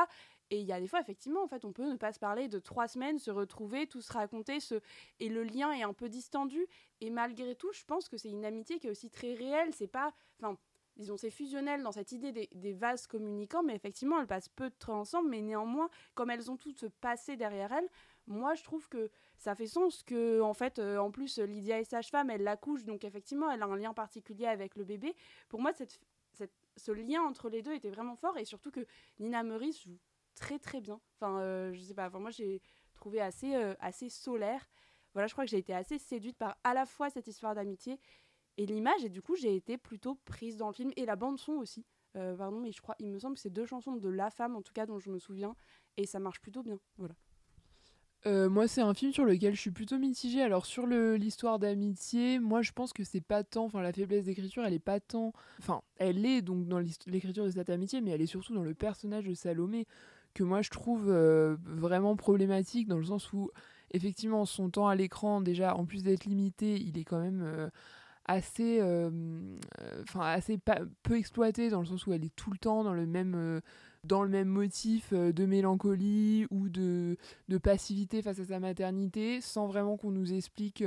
[0.50, 2.48] Et il y a des fois, effectivement, en fait, on peut ne pas se parler
[2.48, 4.80] de trois semaines, se retrouver, tout se raconter, ce...
[5.20, 6.66] et le lien est un peu distendu.
[7.00, 9.74] Et malgré tout, je pense que c'est une amitié qui est aussi très réelle.
[9.74, 10.56] C'est pas, enfin,
[10.98, 14.74] disons, c'est fusionnel dans cette idée des, vases communicants, mais effectivement, elles passent peu de
[14.74, 17.88] temps ensemble, mais néanmoins, comme elles ont toutes ce passé derrière elles,
[18.26, 21.84] moi, je trouve que ça fait sens que, en fait, euh, en plus, Lydia est
[21.84, 25.14] sage-femme, elle l'accouche, donc effectivement, elle a un lien particulier avec le bébé.
[25.48, 26.00] Pour moi, cette,
[26.76, 28.86] ce lien entre les deux était vraiment fort, et surtout que
[29.18, 29.98] Nina Meurice joue
[30.34, 31.00] très très bien.
[31.16, 32.60] Enfin, euh, je sais pas, enfin, moi, j'ai
[32.94, 34.68] trouvé assez, euh, assez solaire.
[35.14, 37.98] Voilà, je crois que j'ai été assez séduite par à la fois cette histoire d'amitié
[38.58, 39.02] et l'image.
[39.04, 40.90] Et du coup, j'ai été plutôt prise dans le film.
[40.96, 41.86] Et la bande-son aussi.
[42.16, 44.56] Euh, pardon, mais je crois, il me semble que c'est deux chansons de La Femme,
[44.56, 45.54] en tout cas, dont je me souviens.
[45.96, 46.78] Et ça marche plutôt bien.
[46.98, 47.14] Voilà.
[48.26, 50.42] Euh, moi, c'est un film sur lequel je suis plutôt mitigée.
[50.42, 53.66] Alors, sur l'histoire d'amitié, moi, je pense que c'est pas tant.
[53.66, 55.32] Enfin, la faiblesse d'écriture, elle est pas tant.
[55.60, 58.74] Enfin, elle est donc dans l'écriture de cette amitié, mais elle est surtout dans le
[58.74, 59.86] personnage de Salomé,
[60.34, 63.50] que moi, je trouve euh, vraiment problématique, dans le sens où,
[63.92, 67.70] effectivement, son temps à l'écran, déjà, en plus d'être limité, il est quand même
[68.28, 69.10] assez, euh,
[70.02, 70.58] enfin assez
[71.02, 73.60] peu exploitée dans le sens où elle est tout le temps dans le même, euh,
[74.04, 77.16] dans le même motif euh, de mélancolie ou de,
[77.62, 80.84] passivité face à sa maternité, sans vraiment qu'on nous explique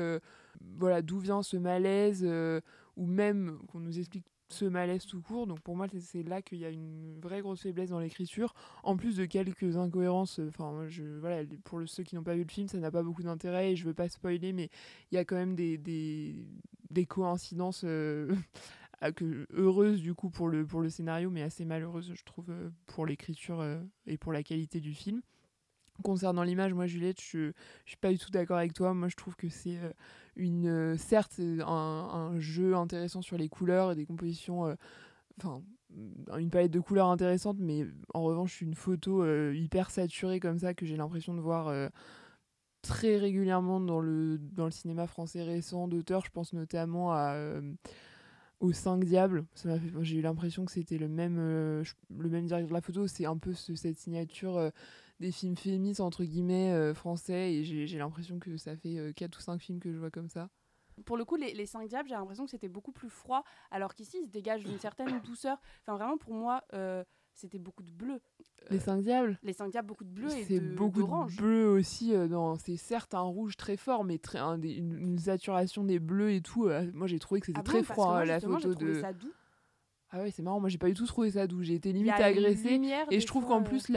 [0.78, 2.26] voilà d'où vient ce malaise
[2.96, 5.48] ou même qu'on nous explique ce malaise tout court.
[5.48, 8.96] Donc pour moi, c'est là qu'il y a une vraie grosse faiblesse dans l'écriture, en
[8.96, 10.40] plus de quelques incohérences.
[10.48, 10.88] Enfin,
[11.20, 13.76] voilà, pour ceux qui n'ont pas vu le film, ça n'a pas beaucoup d'intérêt et
[13.76, 14.70] je veux pas spoiler, mais
[15.12, 15.78] il y a quand même des,
[16.92, 18.36] des coïncidences euh,
[19.54, 23.06] heureuses du coup pour le, pour le scénario, mais assez malheureuses, je trouve, euh, pour
[23.06, 25.22] l'écriture euh, et pour la qualité du film.
[26.04, 27.52] Concernant l'image, moi Juliette, je, ne
[27.86, 28.94] suis pas du tout d'accord avec toi.
[28.94, 29.78] Moi je trouve que c'est
[30.36, 34.76] une certes un, jeu intéressant sur les couleurs et des compositions
[35.38, 35.62] enfin
[36.40, 40.86] une palette de couleurs intéressante mais en revanche une photo hyper saturée comme ça que
[40.86, 41.92] j'ai l'impression de voir
[42.82, 46.26] très régulièrement dans le, dans le cinéma français récent d'auteurs.
[46.26, 47.74] Je pense notamment à, euh,
[48.60, 49.46] aux Cinq Diables.
[50.02, 51.84] J'ai eu l'impression que c'était le même, euh,
[52.18, 53.08] le même directeur de la photo.
[53.08, 54.70] C'est un peu cette signature euh,
[55.20, 57.54] des films féministes, entre guillemets, français.
[57.54, 60.50] Et j'ai l'impression que ça fait quatre ou cinq films que je vois comme ça.
[61.06, 63.96] Pour le coup, les, les Cinq Diables, j'ai l'impression que c'était beaucoup plus froid, alors
[63.96, 65.60] qu'ici, il se dégage une certaine douceur.
[65.82, 66.64] Enfin, vraiment, pour moi
[67.34, 68.20] c'était beaucoup de bleu.
[68.70, 72.14] Les cinq diables Les cinq diables, beaucoup de bleu et C'est beaucoup de bleu aussi.
[72.14, 72.56] Euh, dans...
[72.56, 76.68] C'est certes un rouge très fort, mais très, une, saturation des bleus et tout.
[76.68, 79.02] Euh, moi, j'ai trouvé que c'était ah très froid, moi, la photo de.
[79.02, 79.32] Ça doux.
[80.14, 80.60] Ah ouais, c'est marrant.
[80.60, 81.64] Moi, j'ai pas du tout trouvé ça doux.
[81.64, 82.82] J'ai été limite agressée.
[83.10, 83.90] Et je trouve qu'en plus,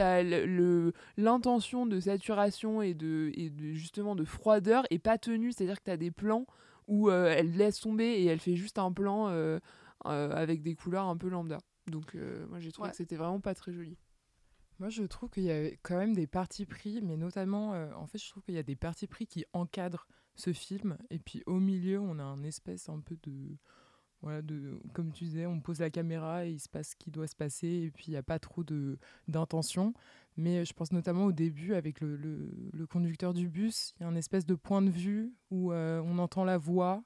[1.17, 5.51] l'intention de saturation et de, et de justement de froideur est pas tenue.
[5.51, 6.45] C'est-à-dire que tu as des plans
[6.87, 9.27] où euh, elle laisse tomber et elle fait juste un plan
[10.05, 11.59] avec des couleurs un peu lambda.
[11.87, 13.97] Donc euh, moi j'ai trouvé que c'était vraiment pas très joli.
[14.79, 18.07] Moi je trouve qu'il y a quand même des partis pris, mais notamment euh, en
[18.07, 20.97] fait je trouve qu'il y a des partis pris qui encadrent ce film.
[21.09, 23.57] Et puis au milieu on a un espèce un peu de
[24.21, 27.11] voilà de comme tu disais on pose la caméra et il se passe ce qui
[27.11, 29.93] doit se passer et puis il n'y a pas trop de d'intention.
[30.37, 34.09] Mais je pense notamment au début avec le, le, conducteur du bus il y a
[34.09, 37.03] un espèce de point de vue où euh, on entend la voix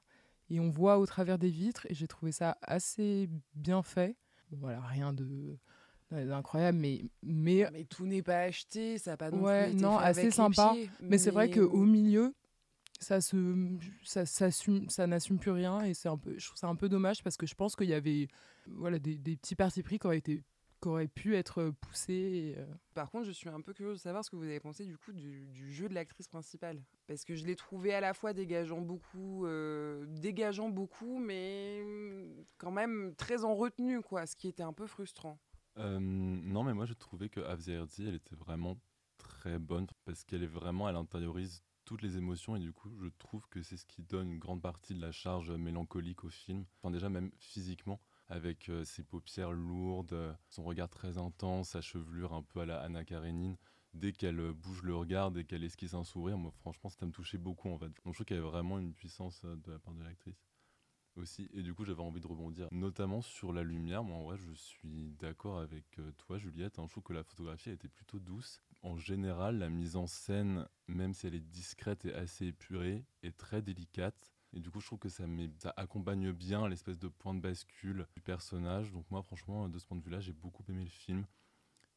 [0.48, 4.16] et on voit au travers des vitres et j'ai trouvé ça assez bien fait
[4.52, 5.56] voilà, rien de
[6.10, 10.74] d'incroyable mais mais mais tout n'est pas acheté ça pas non ouais, non assez sympa.
[11.00, 12.34] mais, c'est vrai que au milieu
[12.98, 16.74] ça se ça, ça n'assume plus rien et c'est un peu je trouve ça un
[16.74, 18.26] peu dommage parce que je pense qu'il y avait
[18.66, 20.42] voilà des, des petits partis pris qui auraient été
[20.80, 22.54] qu'aurait pu être poussé.
[22.56, 22.66] euh.
[22.94, 24.96] Par contre, je suis un peu curieuse de savoir ce que vous avez pensé du
[24.98, 26.82] coup du, du jeu de l'actrice principale.
[27.06, 32.44] Parce que je l'ai trouvé à la fois dégageant beaucoup, euh, dégageant beaucoup, mais hum,
[32.58, 35.38] quand même très en retenue, quoi, ce qui était un peu frustrant.
[35.78, 38.76] Euh, non, mais moi j'ai trouvé que Avzia Erdi, elle était vraiment
[39.18, 43.08] très bonne parce qu'elle est vraiment, elle intériorise toutes les émotions et du coup je
[43.18, 46.64] trouve que c'est ce qui donne une grande partie de la charge mélancolique au film.
[46.78, 51.80] Enfin déjà même physiquement avec euh, ses paupières lourdes, euh, son regard très intense, sa
[51.80, 53.56] chevelure un peu à la Anna Karenine.
[53.92, 57.10] Dès qu'elle euh, bouge le regard, dès qu'elle esquisse un sourire, moi franchement ça me
[57.12, 57.88] touchait beaucoup en fait.
[57.88, 60.40] Donc je trouve qu'il y avait vraiment une puissance de la part de l'actrice
[61.16, 61.48] aussi.
[61.52, 64.04] Et du coup, j'avais envie de rebondir, notamment sur la lumière.
[64.04, 66.78] Moi, en vrai, je suis d'accord avec toi, Juliette.
[66.78, 66.84] hein.
[66.86, 68.60] Je trouve que la photographie a été plutôt douce.
[68.82, 73.36] En général, la mise en scène, même si elle est discrète et assez épurée, est
[73.36, 74.32] très délicate.
[74.52, 75.24] Et du coup, je trouve que ça,
[75.58, 78.92] ça accompagne bien l'espèce de point de bascule du personnage.
[78.92, 81.24] Donc moi, franchement, de ce point de vue-là, j'ai beaucoup aimé le film.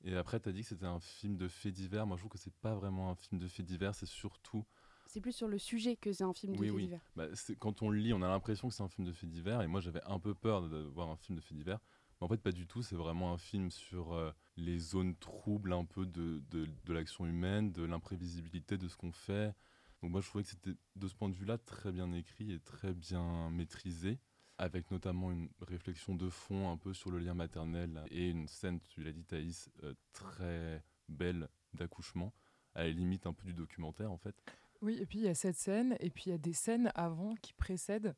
[0.04, 2.06] Et après, tu as dit que c'était un film de faits divers.
[2.06, 3.96] Moi, je trouve que c'est pas vraiment un film de faits divers.
[3.96, 4.66] C'est surtout
[5.08, 6.84] C'est plus sur le sujet que c'est un film de oui, faits oui.
[6.84, 7.02] divers.
[7.16, 7.28] Bah,
[7.60, 9.62] quand on le lit, on a l'impression que c'est un film de faits divers.
[9.62, 11.80] Et moi, j'avais un peu peur de, de voir un film de faits divers.
[12.20, 12.84] Mais en fait, pas du tout.
[12.84, 17.26] C'est vraiment un film sur euh, les zones troubles un peu de, de, de l'action
[17.26, 19.56] humaine, de l'imprévisibilité de ce qu'on fait.
[20.04, 22.60] Donc moi, je trouvais que c'était, de ce point de vue-là, très bien écrit et
[22.60, 24.20] très bien maîtrisé.
[24.58, 28.82] Avec notamment une réflexion de fond un peu sur le lien maternel et une scène,
[28.82, 32.34] tu l'as dit Thaïs, euh, très belle d'accouchement,
[32.76, 34.36] à la limite un peu du documentaire en fait.
[34.82, 36.92] Oui, et puis il y a cette scène, et puis il y a des scènes
[36.94, 38.14] avant qui précèdent,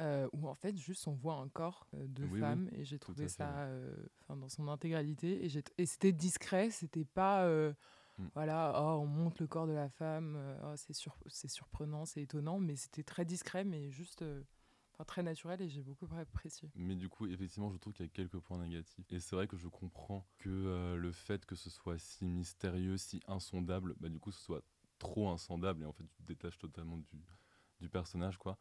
[0.00, 2.84] euh, où en fait juste on voit un corps euh, de Oui, oui, femme, et
[2.84, 3.94] j'ai trouvé ça euh,
[4.28, 5.46] dans son intégralité,
[5.78, 7.48] et, c'était discret, c'était pas,
[8.20, 8.28] Mm.
[8.34, 12.22] voilà, oh, on monte le corps de la femme, euh, oh, c'est sur- surprenant, c'est
[12.22, 14.42] étonnant, mais c'était très discret, mais juste euh,
[15.06, 16.70] très naturel, et j'ai beaucoup apprécié.
[16.74, 19.10] Mais du coup, effectivement, je trouve qu'il y a quelques points négatifs.
[19.10, 22.98] Et c'est vrai que je comprends que euh, le fait que ce soit si mystérieux,
[22.98, 24.62] si insondable, bah, du coup, ce soit
[24.98, 27.24] trop insondable et en fait, tu te détaches totalement du,
[27.80, 28.58] du personnage, quoi.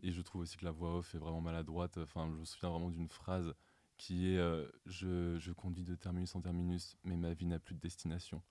[0.00, 1.98] Et je trouve aussi que la voix off est vraiment maladroite.
[1.98, 3.54] Enfin, je me souviens vraiment d'une phrase
[3.98, 7.74] qui est euh, je, je conduis de terminus en terminus, mais ma vie n'a plus
[7.74, 8.42] de destination.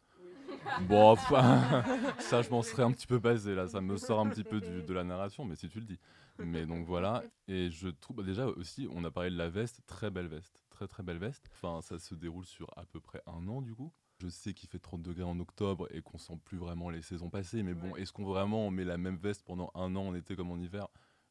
[0.88, 1.84] Bon, enfin,
[2.19, 3.67] ça, je m'en serais un petit peu basé là.
[3.67, 5.99] Ça me sort un petit peu du- de la narration, mais si tu le dis.
[6.39, 7.23] Mais donc voilà.
[7.47, 10.60] Et je trouve bah, déjà aussi, on a parlé de la veste, très belle veste,
[10.69, 11.49] très très belle veste.
[11.53, 13.91] Enfin, ça se déroule sur à peu près un an du coup.
[14.21, 17.29] Je sais qu'il fait 30 degrés en octobre et qu'on sent plus vraiment les saisons
[17.29, 20.36] passer, mais bon, est-ce qu'on vraiment met la même veste pendant un an en été
[20.38, 20.88] comme en hiver?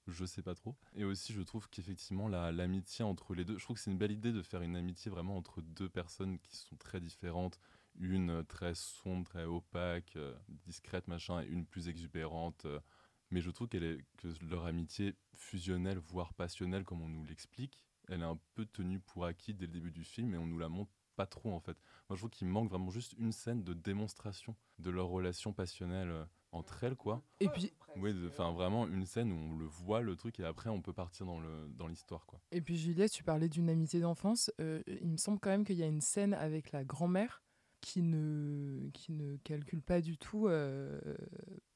[0.06, 0.76] Je sais pas trop.
[0.94, 3.96] Et aussi, je trouve qu'effectivement, la- l'amitié entre les deux, je trouve que c'est une
[3.96, 7.58] belle idée de faire une amitié vraiment entre deux personnes qui sont très différentes.
[8.00, 10.34] Une très sombre, très opaque, euh,
[10.66, 12.64] discrète, machin, et une plus exubérante.
[12.66, 12.80] euh,
[13.30, 17.78] mais je trouve qu'elle est, que leur amitié fusionnelle, voire passionnelle, comme on nous l'explique,
[18.08, 20.58] elle est un peu tenue pour acquis dès le début du film et on nous
[20.58, 21.76] la montre pas trop en fait.
[22.08, 26.10] Moi je trouve qu'il manque vraiment juste une scène de démonstration de leur relation passionnelle
[26.10, 27.22] euh, entre elles quoi.
[27.40, 30.70] Et puis, Oui, enfin vraiment une scène où on le voit le truc et après
[30.70, 32.40] on peut partir dans le dans l'histoire quoi.
[32.50, 34.50] Et puis Juliette, tu parlais d'une amitié d'enfance.
[34.60, 37.43] euh, il me semble quand même qu'il y a une scène avec la grand-mère
[37.84, 40.98] qui ne, qui ne calcule pas du tout euh,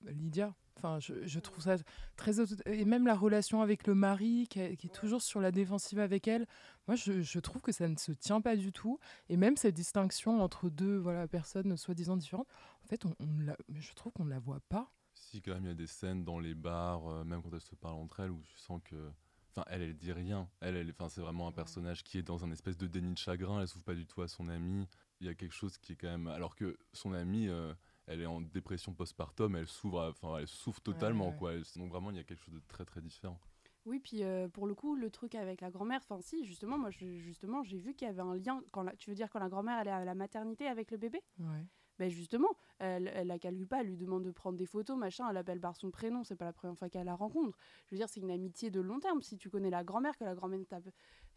[0.07, 0.55] Lydia.
[0.77, 1.77] Enfin, je, je trouve ça
[2.17, 2.41] très...
[2.67, 5.99] Et même la relation avec le mari, qui, est- qui est toujours sur la défensive
[5.99, 6.47] avec elle,
[6.87, 8.99] moi, je, je trouve que ça ne se tient pas du tout.
[9.29, 12.49] Et même cette distinction entre deux voilà, personnes soi-disant différentes,
[12.85, 14.91] en fait, on, on ne la- mais je trouve qu'on ne la voit pas.
[15.15, 17.61] Si quand même il y a des scènes dans les bars, euh, même quand elles
[17.61, 19.11] se parlent entre elles, où tu sens que,
[19.51, 20.49] enfin elle elle dit rien.
[20.61, 23.19] Elle, elle, enfin c'est vraiment un personnage qui est dans un espèce de déni de
[23.19, 23.61] chagrin.
[23.61, 24.87] Elle s'ouvre pas du tout à son ami.
[25.21, 27.75] Il y a quelque chose qui est quand même, alors que son amie, euh,
[28.07, 31.37] elle est en dépression postpartum, elle s'ouvre, enfin elle souffre totalement ouais.
[31.37, 31.53] quoi.
[31.55, 33.39] Elle- donc vraiment il y a quelque chose de très très différent.
[33.85, 36.91] Oui, puis euh, pour le coup, le truc avec la grand-mère, enfin si, justement, moi,
[36.91, 38.63] je- justement, j'ai vu qu'il y avait un lien.
[38.71, 40.99] Quand la- tu veux dire quand la grand-mère elle est à la maternité avec le
[40.99, 41.21] bébé?
[41.39, 41.65] Ouais.
[41.99, 45.27] Ben justement, elle, elle la calcule pas, elle lui demande de prendre des photos, machin,
[45.31, 47.57] elle appelle par son prénom, c'est pas la première fois qu'elle la rencontre.
[47.87, 49.21] Je veux dire, c'est une amitié de long terme.
[49.23, 50.79] Si tu connais la grand-mère, que la grand-mère t'a.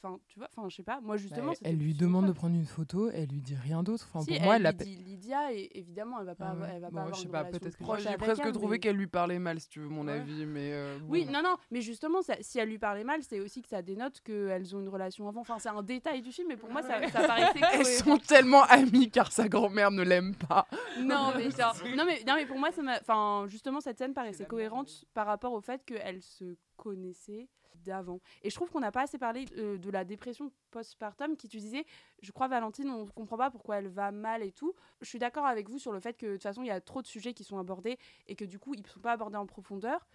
[0.03, 1.47] Enfin, tu vois, enfin, je sais pas, moi justement.
[1.49, 4.07] Bah, c'était elle lui demande de prendre une photo, elle lui dit rien d'autre.
[4.11, 4.87] Enfin, Si, pour moi, elle lui l'appelle.
[4.87, 6.69] dit Lydia, et évidemment, elle va pas, Ah ouais.
[6.73, 8.69] elle va Bon, pas je avoir sais une pas, relation proche j'ai presque elle, trouvé
[8.71, 10.13] mais- qu'elle lui parlait mal, si tu veux mon Ouais.
[10.13, 11.33] avis, mais euh, Oui, bon.
[11.33, 14.21] non, non, mais justement, ça- si elle lui parlait mal, c'est aussi que ça dénote
[14.21, 15.41] qu'elles ont une relation avant.
[15.41, 18.63] Enfin, c'est un détail du film, mais pour moi, ça, ça paraissait Elles sont tellement
[18.63, 20.65] amies car sa grand-mère ne l'aime pas.
[20.99, 22.81] Non, mais genre- non, mais, non, mais pour moi, ça.
[23.01, 27.47] Enfin, justement, cette scène paraissait cohérente par rapport au fait qu'elles se connaissaient
[27.85, 28.19] d'avant.
[28.43, 31.57] Et je trouve qu'on n'a pas assez parlé euh, de la dépression postpartum qui, tu
[31.57, 31.85] disais,
[32.21, 34.73] je crois, Valentine, on ne comprend pas pourquoi elle va mal et tout.
[35.01, 36.79] Je suis d'accord avec vous sur le fait que, de toute façon, il y a
[36.79, 39.37] trop de sujets qui sont abordés et que, du coup, ils ne sont pas abordés
[39.37, 40.05] en profondeur.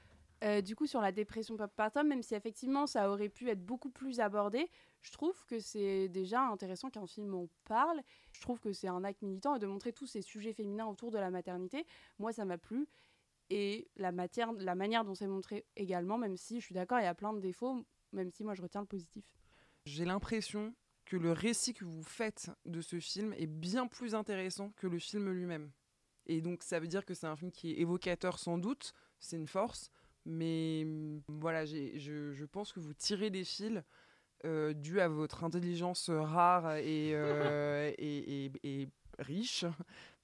[0.44, 3.88] Euh, du coup, sur la dépression postpartum, même si effectivement ça aurait pu être beaucoup
[3.88, 4.68] plus abordé,
[5.00, 8.02] je trouve que c'est déjà intéressant qu'un film en parle.
[8.32, 11.10] Je trouve que c'est un acte militant et de montrer tous ces sujets féminins autour
[11.10, 11.86] de la maternité.
[12.18, 12.86] Moi, ça m'a plu.
[13.48, 17.04] Et la, matière, la manière dont c'est montré également, même si je suis d'accord, il
[17.04, 19.24] y a plein de défauts, même si moi je retiens le positif.
[19.86, 20.74] J'ai l'impression
[21.04, 24.98] que le récit que vous faites de ce film est bien plus intéressant que le
[24.98, 25.70] film lui-même.
[26.26, 29.36] Et donc ça veut dire que c'est un film qui est évocateur sans doute, c'est
[29.36, 29.92] une force,
[30.26, 33.82] mais mm, voilà, je, je, pense que vous tirez des fils
[34.44, 39.64] euh, dus à votre intelligence rare et, euh, et, et, riche,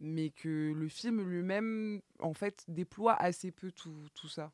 [0.00, 4.52] mais que le film lui-même, en fait, déploie assez peu tout, tout ça.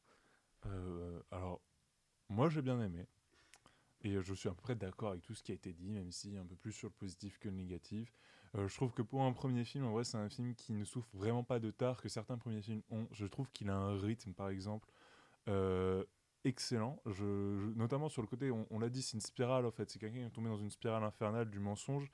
[0.67, 1.61] Euh, alors,
[2.29, 3.07] moi j'ai bien aimé.
[4.03, 6.13] Et je suis à peu près d'accord avec tout ce qui a été dit, même
[6.13, 8.15] si un peu plus sur le positif que le négatif.
[8.55, 11.09] je trouve que pour un premier film, en vrai, c'est un film qui ne souffre
[11.15, 13.09] vraiment pas de tard que certains premiers films ont.
[13.11, 14.89] Je trouve qu'il a un rythme, par exemple,
[15.49, 16.05] euh,
[16.45, 17.01] excellent.
[17.07, 17.25] Je,
[17.75, 19.91] notamment sur le côté, on, l'a dit, c'est une spirale en fait.
[19.91, 22.11] C'est quelqu'un qui est tombé dans une spirale infernale du mensonge.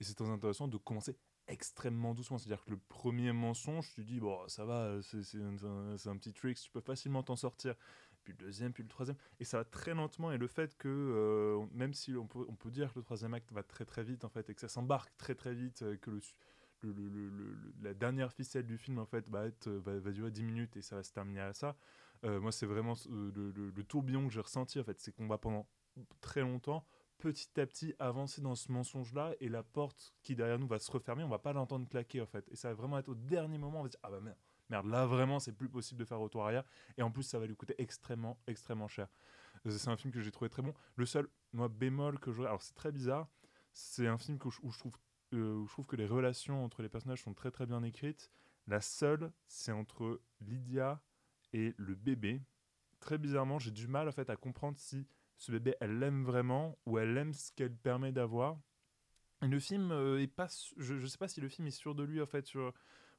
[0.00, 1.16] Et c'est très intéressant de commencer
[1.48, 2.38] extrêmement doucement.
[2.38, 6.70] C'est-à-dire que le premier mensonge, tu dis, bon, ça va, c'est un, petit trick, tu
[6.70, 7.74] peux facilement t'en sortir.
[8.24, 9.16] Puis le deuxième, puis le troisième.
[9.40, 10.30] Et ça va très lentement.
[10.32, 13.34] Et le fait que, euh, même si on peut, on peut dire que le troisième
[13.34, 15.96] acte va très très vite, en fait, et que ça s'embarque très très vite, euh,
[15.96, 16.10] que
[16.82, 20.76] le, la dernière ficelle du film, en fait, va, être, va, va durer 10 minutes
[20.76, 21.76] et ça va se terminer à ça
[22.24, 24.98] euh, moi, c'est vraiment euh, le, tourbillon que j'ai ressenti, en fait.
[25.00, 25.68] C'est qu'on va pendant
[26.20, 26.86] très longtemps,
[27.18, 30.90] petit à petit, avancer dans ce mensonge-là et la porte qui derrière nous va se
[30.90, 32.48] refermer, on va pas l'entendre claquer, en fait.
[32.50, 34.20] Et ça va vraiment être au dernier moment, on va dire, ah bah
[34.70, 36.64] merde, là vraiment, c'est plus possible de faire retour arrière.
[36.96, 39.08] Et en plus, ça va lui coûter extrêmement, extrêmement cher.
[39.66, 40.74] Euh, c'est un film que j'ai trouvé très bon.
[40.96, 42.42] Le seul, moi, bémol que je.
[42.42, 43.28] Alors, c'est très bizarre.
[43.72, 44.92] C'est un film où je trouve
[45.32, 48.30] où je trouve que les relations entre les personnages sont très très bien écrites.
[48.66, 51.02] La seule, c'est entre Lydia
[51.52, 52.42] et le bébé,
[53.00, 56.78] très bizarrement, j'ai du mal en fait à comprendre si ce bébé, elle l'aime vraiment
[56.86, 58.58] ou elle aime ce qu'elle permet d'avoir.
[59.40, 62.02] le film euh, est pas, je, ne sais pas si le film est sûr de
[62.02, 62.72] lui en fait, sur,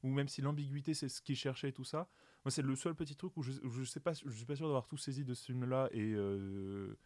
[0.03, 2.09] ou même si l'ambiguïté c'est ce qu'il cherchait et tout ça.
[2.45, 4.67] Moi, c'est le seul petit truc où je, je sais pas, je suis pas sûr
[4.67, 6.97] d'avoir tout saisi de ce film-là et euh,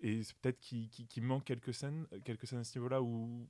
[0.00, 3.48] et peut-être qu'il manque quelques scènes, quelques scènes à ce niveau-là ou,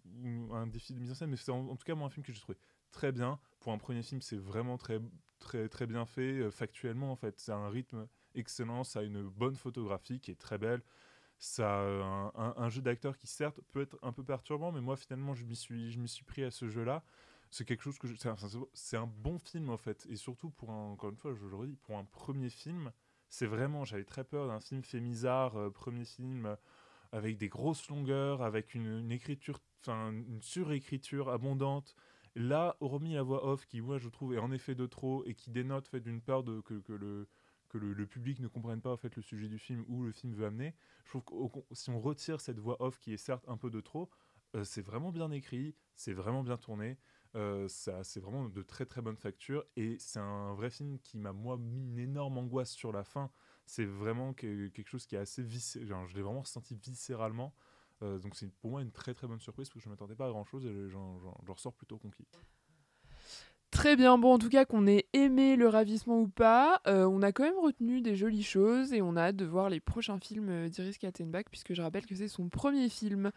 [0.52, 1.30] un défi de mise en scène.
[1.30, 2.58] Mais c'est en, tout cas moi un film que j'ai trouvé
[2.92, 3.40] très bien.
[3.58, 5.00] Pour un premier film, c'est vraiment très,
[5.46, 7.38] très, très bien fait, euh, factuellement en fait.
[7.38, 10.82] C'est un rythme excellent, ça a une bonne photographie qui est très belle.
[11.38, 15.34] Ça a un, jeu d'acteur qui certes peut être un peu perturbant, mais moi finalement
[15.34, 17.04] je m'y suis, je suis pris à ce jeu-là.
[17.50, 18.08] C'est quelque chose que
[18.72, 21.54] c'est un, bon film en fait, et surtout pour un, encore une fois, je le
[21.54, 22.90] redis, pour un premier film,
[23.28, 26.56] c'est vraiment, j'avais très peur d'un film fait misard, euh, premier film euh,
[27.12, 31.94] avec des grosses longueurs, avec une, une écriture, enfin une surécriture abondante,
[32.36, 35.34] Là, hormis la voix off qui, moi, je trouve, est en effet de trop et
[35.34, 37.26] qui dénote fait d'une peur de, que, le,
[37.70, 40.34] que le, public ne comprenne pas en fait, le sujet du film ou le film
[40.34, 40.74] veut amener,
[41.06, 43.80] je trouve que si on retire cette voix off qui est certes un peu de
[43.80, 44.10] trop,
[44.54, 46.98] euh, c'est vraiment bien écrit, c'est vraiment bien tourné.
[47.36, 51.32] Euh, c'est vraiment de très très bonne facture et c'est un vrai film qui m'a
[51.32, 53.30] moi mis une énorme angoisse sur la fin.
[53.66, 55.42] C'est vraiment quelque chose qui est assez.
[55.46, 57.54] Je l'ai vraiment viscéralement.
[58.02, 60.14] Euh, donc c'est pour moi une très très bonne surprise parce que je ne m'attendais
[60.14, 61.18] pas à grand chose et j'en
[61.48, 62.26] ressors plutôt conquis.
[63.70, 67.20] Très bien, bon en tout cas qu'on ait aimé le ravissement ou pas, euh, on
[67.20, 70.18] a quand même retenu des jolies choses et on a hâte de voir les prochains
[70.18, 73.32] films d'Iris Kattenbach puisque je rappelle que c'est son premier film.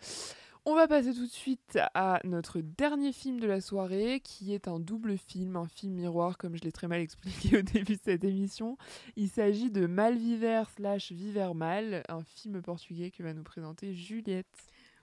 [0.72, 4.68] On va passer tout de suite à notre dernier film de la soirée, qui est
[4.68, 8.02] un double film, un film miroir, comme je l'ai très mal expliqué au début de
[8.04, 8.78] cette émission.
[9.16, 14.46] Il s'agit de Malviver slash Viver Mal, un film portugais que va nous présenter Juliette.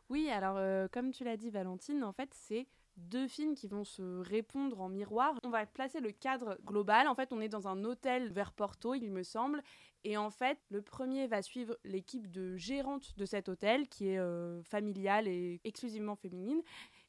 [0.09, 3.85] Oui, alors euh, comme tu l'as dit Valentine, en fait c'est deux films qui vont
[3.85, 5.35] se répondre en miroir.
[5.45, 7.09] On va placer le cadre global.
[7.09, 9.63] En fait, on est dans un hôtel vers Porto, il me semble.
[10.05, 14.19] Et en fait, le premier va suivre l'équipe de gérantes de cet hôtel, qui est
[14.19, 16.63] euh, familiale et exclusivement féminine.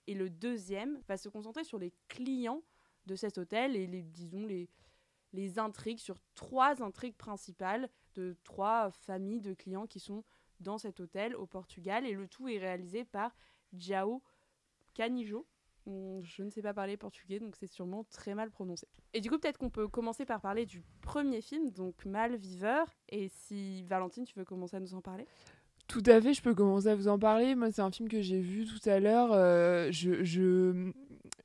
[0.07, 2.63] Et le deuxième va se concentrer sur les clients
[3.05, 4.69] de cet hôtel et les, disons, les,
[5.33, 10.23] les intrigues, sur trois intrigues principales de trois familles de clients qui sont
[10.59, 12.05] dans cet hôtel au Portugal.
[12.05, 13.35] Et le tout est réalisé par
[13.73, 14.21] Jao
[14.93, 15.45] Canijo,
[16.23, 18.87] je ne sais pas parler portugais, donc c'est sûrement très mal prononcé.
[19.13, 22.87] Et du coup, peut-être qu'on peut commencer par parler du premier film, donc Malviveur.
[23.09, 25.25] Et si Valentine, tu veux commencer à nous en parler?
[25.87, 27.55] Tout à fait, je peux commencer à vous en parler.
[27.55, 29.29] Moi, c'est un film que j'ai vu tout à l'heure.
[29.31, 30.91] Euh, je, je,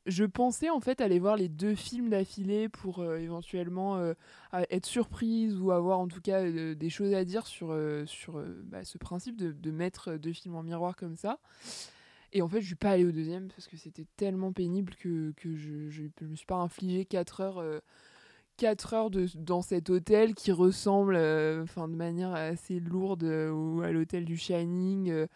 [0.06, 4.14] je, pensais en fait aller voir les deux films d'affilée pour euh, éventuellement euh,
[4.70, 8.98] être surprise ou avoir en tout cas des choses à dire sur, sur bah, ce
[8.98, 11.38] principe de, de, mettre deux films en miroir comme ça.
[12.32, 15.32] Et en fait, je suis pas allée au deuxième parce que c'était tellement pénible que,
[15.36, 17.80] que je, je, me suis pas infligé 4 heures, euh,
[18.56, 21.16] 4 heures de, dans cet hôtel qui ressemble
[21.62, 25.26] enfin de manière assez lourde à l'hôtel du Shining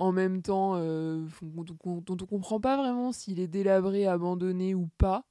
[0.00, 1.28] en même temps dont,
[1.84, 5.24] on ne comprend pas vraiment s'il est délabré, abandonné ou pas.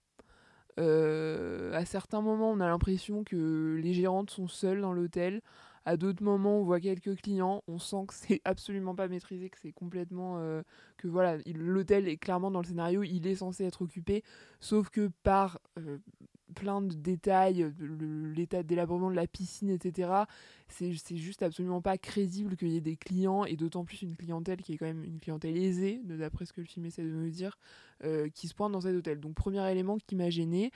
[0.78, 5.42] à certains moments, on a l'impression que les gérantes sont seules dans l'hôtel.
[5.86, 9.58] À d'autres moments, on voit quelques clients, on sent que c'est absolument pas maîtrisé, que
[9.60, 10.40] c'est complètement
[10.98, 14.24] que voilà, l'hôtel est clairement dans le scénario, il est censé être occupé,
[14.60, 15.60] sauf que par
[16.54, 17.74] plein de détails,
[18.36, 20.10] l'état de délabrement de la piscine, etc.
[20.70, 24.62] C'est juste absolument pas crédible qu'il y ait des clients, et d'autant plus une clientèle
[24.62, 27.30] qui est quand même une clientèle aisée, d'après ce que le film essaie de nous
[27.30, 27.58] dire,
[28.04, 29.20] euh, qui se pointe dans cet hôtel.
[29.20, 30.72] Donc premier élément qui m'a gêné.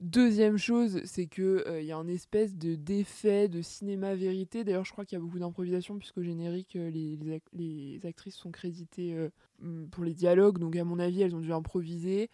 [0.00, 4.62] Deuxième chose, c'est il euh, y a un espèce de d'effet de cinéma vérité.
[4.62, 9.16] D'ailleurs, je crois qu'il y a beaucoup d'improvisation, puisqu'au générique, euh, les, actrices sont créditées
[9.90, 10.58] pour les dialogues.
[10.58, 12.28] Donc, à mon avis, elles ont dû improviser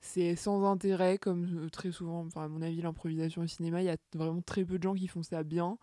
[0.00, 3.86] c'est sans intérêt, comme euh, très souvent, enfin, à mon avis, l'improvisation au cinéma, il
[3.86, 5.78] y a vraiment très peu de gens qui font ça bien.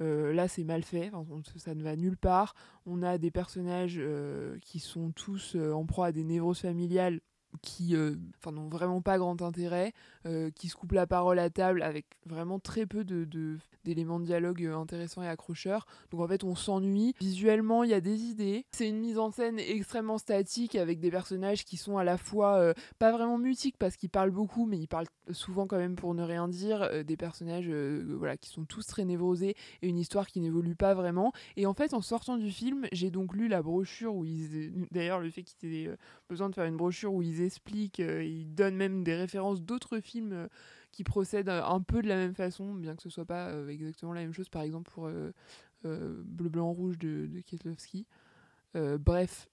[0.00, 1.10] Euh, là, c'est mal fait,
[1.56, 2.54] ça ne va nulle part.
[2.86, 7.20] On a des personnages euh, qui sont tous en proie à des névroses familiales
[7.62, 8.14] qui euh,
[8.50, 9.92] n'ont vraiment pas grand intérêt,
[10.26, 13.26] euh, qui se coupent la parole à table avec vraiment très peu de,
[13.84, 15.86] d'éléments de, dialogue euh, intéressants et accrocheurs.
[16.10, 17.14] Donc en fait on s'ennuie.
[17.20, 18.64] Visuellement il y a des idées.
[18.72, 22.74] C'est une mise en scène extrêmement statique avec des personnages qui sont à la fois
[22.98, 26.22] pas vraiment mutiques parce qu'ils parlent beaucoup mais ils parlent souvent quand même pour ne
[26.22, 27.04] rien dire.
[27.04, 31.32] des personnages voilà, qui sont tous très névrosés et une histoire qui n'évolue pas vraiment.
[31.56, 34.72] Et en fait en sortant du film j'ai donc lu la brochure où ils...
[34.90, 35.96] D'ailleurs le fait qu'ils aient
[36.28, 40.00] besoin de faire une brochure où ils expliquent, euh, ils donnent même des références d'autres
[40.00, 40.48] films euh,
[40.92, 44.12] qui procèdent euh, un peu de la même façon, bien que ce soit pas exactement
[44.12, 45.10] la même chose, par exemple pour
[45.84, 48.06] Bleu, Blanc, Rouge de, de Kieslowski.
[48.74, 49.48] bref,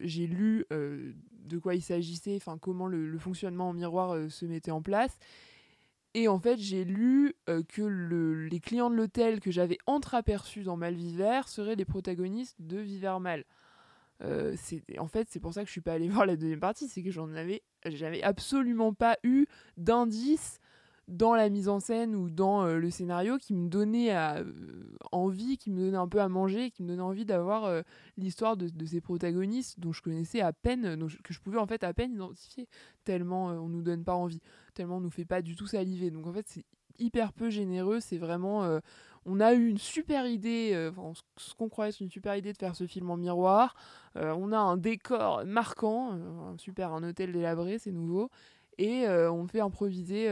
[0.00, 4.82] j'ai lu de quoi il s'agissait, enfin comment le, fonctionnement en miroir se mettait en
[4.82, 5.18] place.
[6.14, 7.34] Et en fait, j'ai lu
[7.68, 12.78] que le, les clients de l'hôtel que j'avais entreaperçus dans Malvivert seraient les protagonistes de
[12.78, 13.44] Vivert Mal.
[14.24, 14.56] Euh,
[14.98, 17.02] en fait, c'est pour ça que je suis pas allée voir la deuxième partie, c'est
[17.02, 19.46] que j'en avais, j'avais absolument pas eu
[19.76, 20.58] d'indice
[21.08, 24.44] dans la mise en scène ou dans euh, le scénario qui me donnait euh,
[25.10, 27.82] envie, qui me donnait un peu à manger, qui me donnait envie d'avoir
[28.16, 31.92] l'histoire de, ces protagonistes dont je connaissais à peine, que je pouvais en fait à
[31.92, 32.68] peine identifier,
[33.04, 34.40] tellement on nous donne pas envie,
[34.74, 36.10] tellement on nous fait pas du tout saliver.
[36.10, 36.64] Donc en fait, c'est
[36.98, 38.80] hyper peu généreux, c'est vraiment
[39.24, 40.90] on a eu une super idée, euh,
[41.36, 43.74] ce qu'on croyait être une super idée de faire ce film en miroir.
[44.16, 48.30] Euh, on a un décor marquant, euh, un super un hôtel délabré, c'est nouveau.
[48.78, 50.28] Et on fait improviser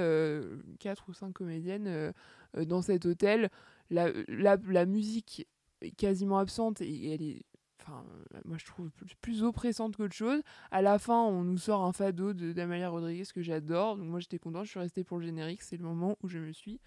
[0.81, 2.13] quatre ou cinq comédiennes
[2.57, 3.51] dans cet hôtel.
[3.91, 5.47] La, la, musique
[5.83, 7.43] est quasiment absente et, elle est
[7.81, 8.05] enfin,
[8.45, 10.43] moi je trouve plus, oppressante qu'autre chose.
[10.71, 13.97] À la fin, on nous sort un fado d'Amalia Rodriguez que j'adore.
[13.97, 15.63] Donc moi j'étais content, je suis restée pour le générique.
[15.63, 16.81] C'est le moment où je me suis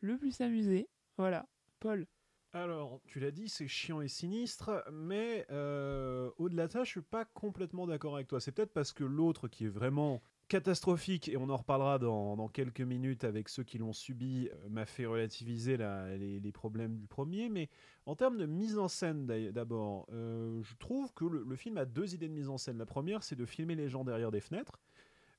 [0.00, 0.88] le plus amusée.
[1.16, 1.46] Voilà,
[1.80, 2.06] Paul.
[2.52, 7.02] Alors, tu l'as dit, c'est chiant et sinistre, mais euh, au-delà de ça, je suis
[7.02, 8.40] pas complètement d'accord avec toi.
[8.40, 12.80] C'est peut-être parce que l'autre, qui est vraiment catastrophique, et on en reparlera dans, quelques
[12.80, 17.48] minutes avec ceux qui l'ont subi, euh, m'a fait relativiser les, problèmes du premier.
[17.48, 17.68] Mais
[18.06, 22.14] en termes de mise en scène, d'abord, euh, je trouve que le, film a deux
[22.14, 22.78] idées de mise en scène.
[22.78, 24.78] La première, c'est de filmer les gens derrière des fenêtres.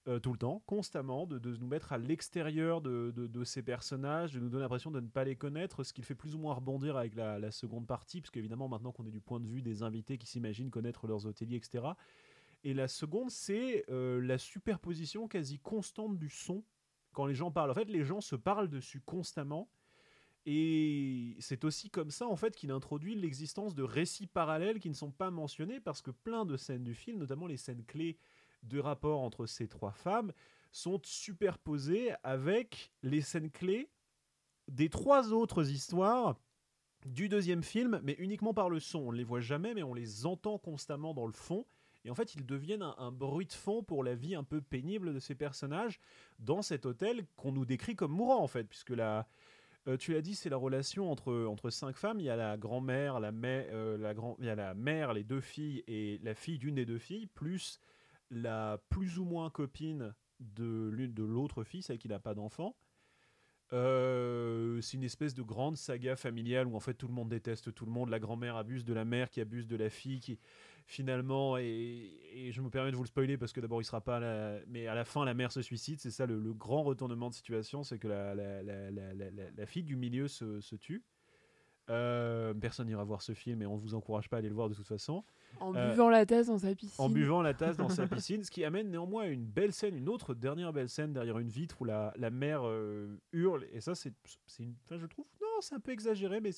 [0.07, 4.49] Euh, tout le temps, constamment, de, nous mettre à l'extérieur de, ces personnages, de nous
[4.49, 7.15] donner l'impression de ne pas les connaître, ce qui fait plus ou moins rebondir avec
[7.15, 10.27] la, seconde partie, parce qu'évidemment, maintenant qu'on est du point de vue des invités qui
[10.27, 11.85] s'imaginent connaître leurs hôteliers, etc.
[12.65, 16.63] Et la seconde, c'est euh, la superposition quasi constante du son
[17.13, 17.69] quand les gens parlent.
[17.69, 19.69] En fait, les gens se parlent dessus constamment.
[20.47, 24.95] Et c'est aussi comme ça en fait qu'il introduit l'existence de récits parallèles qui ne
[24.95, 28.17] sont pas mentionnés parce que plein de scènes du film, notamment les scènes clés
[28.63, 30.33] de rapport entre ces trois femmes
[30.71, 33.89] sont superposées avec les scènes clés
[34.67, 36.35] des trois autres histoires
[37.05, 38.99] du deuxième film, mais uniquement par le son.
[38.99, 41.65] On ne les voit jamais, mais on les entend constamment dans le fond.
[42.05, 45.13] Et en fait, ils deviennent un, bruit de fond pour la vie un peu pénible
[45.13, 45.99] de ces personnages
[46.39, 49.27] dans cet hôtel qu'on nous décrit comme mourant, en fait, puisque la,
[49.87, 52.19] euh, tu l'as dit, c'est la relation entre, entre cinq femmes.
[52.19, 55.13] Il y a la grand-mère, la, mère, euh, la grand, il y a la mère,
[55.13, 57.79] les deux filles et la fille d'une des deux filles, plus
[58.29, 62.75] la plus ou moins copine de de l'autre fille, celle qui n'a pas d'enfant.
[63.73, 67.73] Euh, c'est une espèce de grande saga familiale où en fait tout le monde déteste
[67.73, 68.09] tout le monde.
[68.09, 70.39] La grand-mère abuse de la mère qui abuse de la fille qui
[70.85, 72.11] finalement et,
[72.51, 74.87] je me permets de vous le spoiler parce que d'abord il sera pas là, mais
[74.87, 75.99] à la fin la mère se suicide.
[75.99, 81.03] C'est ça le, grand retournement de situation, c'est que la, fille du milieu se, tue.
[81.89, 84.55] Euh, personne n'ira voir ce film et on ne vous encourage pas à aller le
[84.55, 85.23] voir de toute façon.
[85.59, 87.03] En Euh, buvant la tasse dans sa piscine.
[87.03, 89.95] en buvant la tasse dans sa piscine, ce qui amène néanmoins à une belle scène,
[89.95, 93.65] une autre dernière belle scène derrière une vitre où la, la mère euh, hurle.
[93.71, 94.13] Et ça, c'est
[94.47, 94.75] c'est une.
[94.85, 95.25] Enfin, je trouve.
[95.39, 96.51] Non, c'est un peu exagéré, mais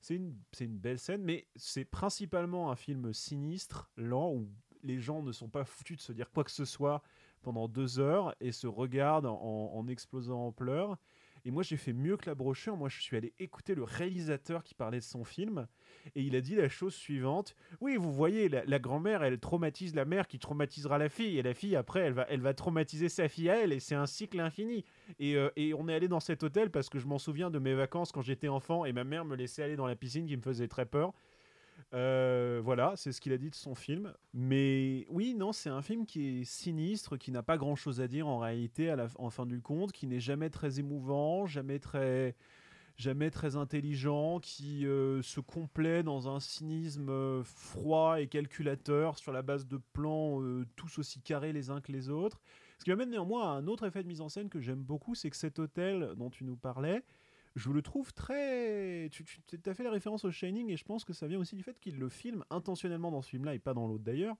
[0.00, 1.22] c'est- une, une belle scène.
[1.22, 4.48] Mais c'est principalement un film sinistre, lent, où
[4.82, 7.02] les gens ne sont pas foutus de se dire quoi que ce soit
[7.42, 10.96] pendant deux heures et se regardent en, en explosant en pleurs.
[11.46, 12.76] Et moi, j'ai fait mieux que la brochure.
[12.76, 15.68] Moi, je suis allé écouter le réalisateur qui parlait de son film.
[16.16, 17.54] Et il a dit la chose suivante.
[17.80, 21.38] Oui, vous voyez, la, grand-mère, elle traumatise la mère qui traumatisera la fille.
[21.38, 23.72] Et la fille, après, elle va, elle va traumatiser sa fille à elle.
[23.72, 24.84] Et c'est un cycle infini.
[25.20, 27.60] Et, euh, et on est allé dans cet hôtel parce que je m'en souviens de
[27.60, 28.84] mes vacances quand j'étais enfant.
[28.84, 31.12] Et ma mère me laissait aller dans la piscine qui me faisait très peur.
[31.96, 34.12] Euh, voilà, c'est ce qu'il a dit de son film.
[34.34, 38.28] Mais oui, non, c'est un film qui est sinistre, qui n'a pas grand-chose à dire
[38.28, 42.36] en réalité, en fin du compte, qui n'est jamais très émouvant, jamais très,
[42.98, 49.32] jamais très intelligent, qui euh, se complaît dans un cynisme euh, froid et calculateur sur
[49.32, 50.42] la base de plans
[50.76, 52.42] tous aussi carrés les uns que les autres.
[52.78, 55.14] Ce qui m'amène néanmoins à un autre effet de mise en scène que j'aime beaucoup,
[55.14, 57.02] c'est que cet hôtel dont tu nous parlais,
[57.56, 59.08] je le trouve très.
[59.10, 59.24] Tu,
[59.64, 61.80] as fait la référence au Shining et je pense que ça vient aussi du fait
[61.80, 64.36] qu'il le filme intentionnellement dans ce film-là et pas dans l'autre d'ailleurs,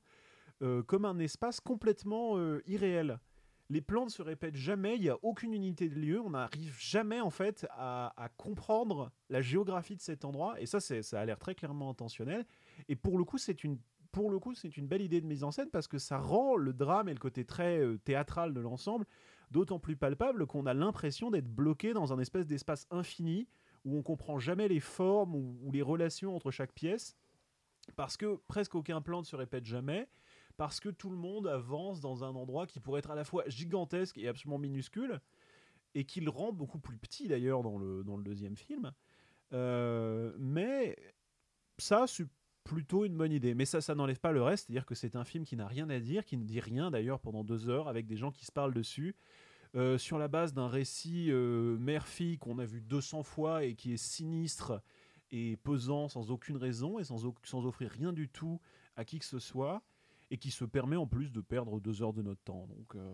[0.62, 3.18] euh, comme un espace complètement euh, irréel.
[3.68, 6.76] Les plans ne se répètent jamais, il n'y a aucune unité de lieu, on n'arrive
[6.78, 11.38] jamais en fait à, comprendre la géographie de cet endroit et ça, ça a l'air
[11.38, 12.46] très clairement intentionnel.
[12.88, 13.78] Et pour le coup, c'est une
[14.12, 16.56] pour le coup, c'est une belle idée de mise en scène parce que ça rend
[16.56, 19.04] le drame et le côté très euh, théâtral de l'ensemble
[19.56, 23.48] d'autant plus palpable qu'on a l'impression d'être bloqué dans un espèce d'espace infini
[23.86, 27.16] où on comprend jamais les formes ou, les relations entre chaque pièce
[27.96, 30.08] parce que presque aucun plan ne se répète jamais
[30.58, 33.44] parce que tout le monde avance dans un endroit qui pourrait être à la fois
[33.46, 35.22] gigantesque et absolument minuscule
[35.94, 38.92] et qui le rend beaucoup plus petit d'ailleurs dans le, dans le deuxième film.
[39.54, 40.98] Euh, mais
[41.78, 42.26] ça, c'est
[42.66, 43.54] plutôt une bonne idée.
[43.54, 45.88] Mais ça, ça n'enlève pas le reste, c'est-à-dire que c'est un film qui n'a rien
[45.88, 48.52] à dire, qui ne dit rien d'ailleurs pendant deux heures, avec des gens qui se
[48.52, 49.14] parlent dessus,
[49.76, 53.92] euh, sur la base d'un récit euh, mère-fille qu'on a vu 200 fois et qui
[53.92, 54.80] est sinistre
[55.30, 57.26] et pesant sans aucune raison et sans,
[57.66, 58.58] offrir rien du tout
[58.96, 59.82] à qui que ce soit,
[60.30, 62.66] et qui se permet en plus de perdre deux heures de notre temps.
[62.68, 63.12] Donc euh,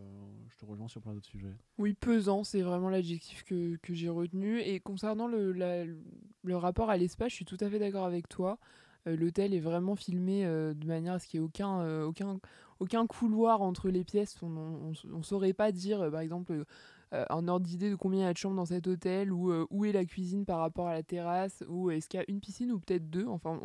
[0.51, 1.53] je te rejoins sur plein d'autres sujets.
[1.79, 4.61] Oui, pesant, c'est vraiment l'adjectif que, j'ai retenu.
[4.61, 8.59] Et concernant le, rapport à l'espace, je suis tout à fait d'accord avec toi.
[9.05, 12.39] L'hôtel est vraiment filmé de manière à ce qu'il n'y ait aucun,
[12.83, 14.37] aucun couloir entre les pièces.
[14.43, 16.65] On ne saurait pas dire, euh, par exemple,
[17.13, 19.51] euh, un ordre d'idée de combien il y a de chambres dans cet hôtel, ou
[19.51, 22.27] euh, où est la cuisine par rapport à la terrasse, ou est-ce qu'il y a
[22.29, 23.27] une piscine ou peut-être deux.
[23.27, 23.59] Enfin,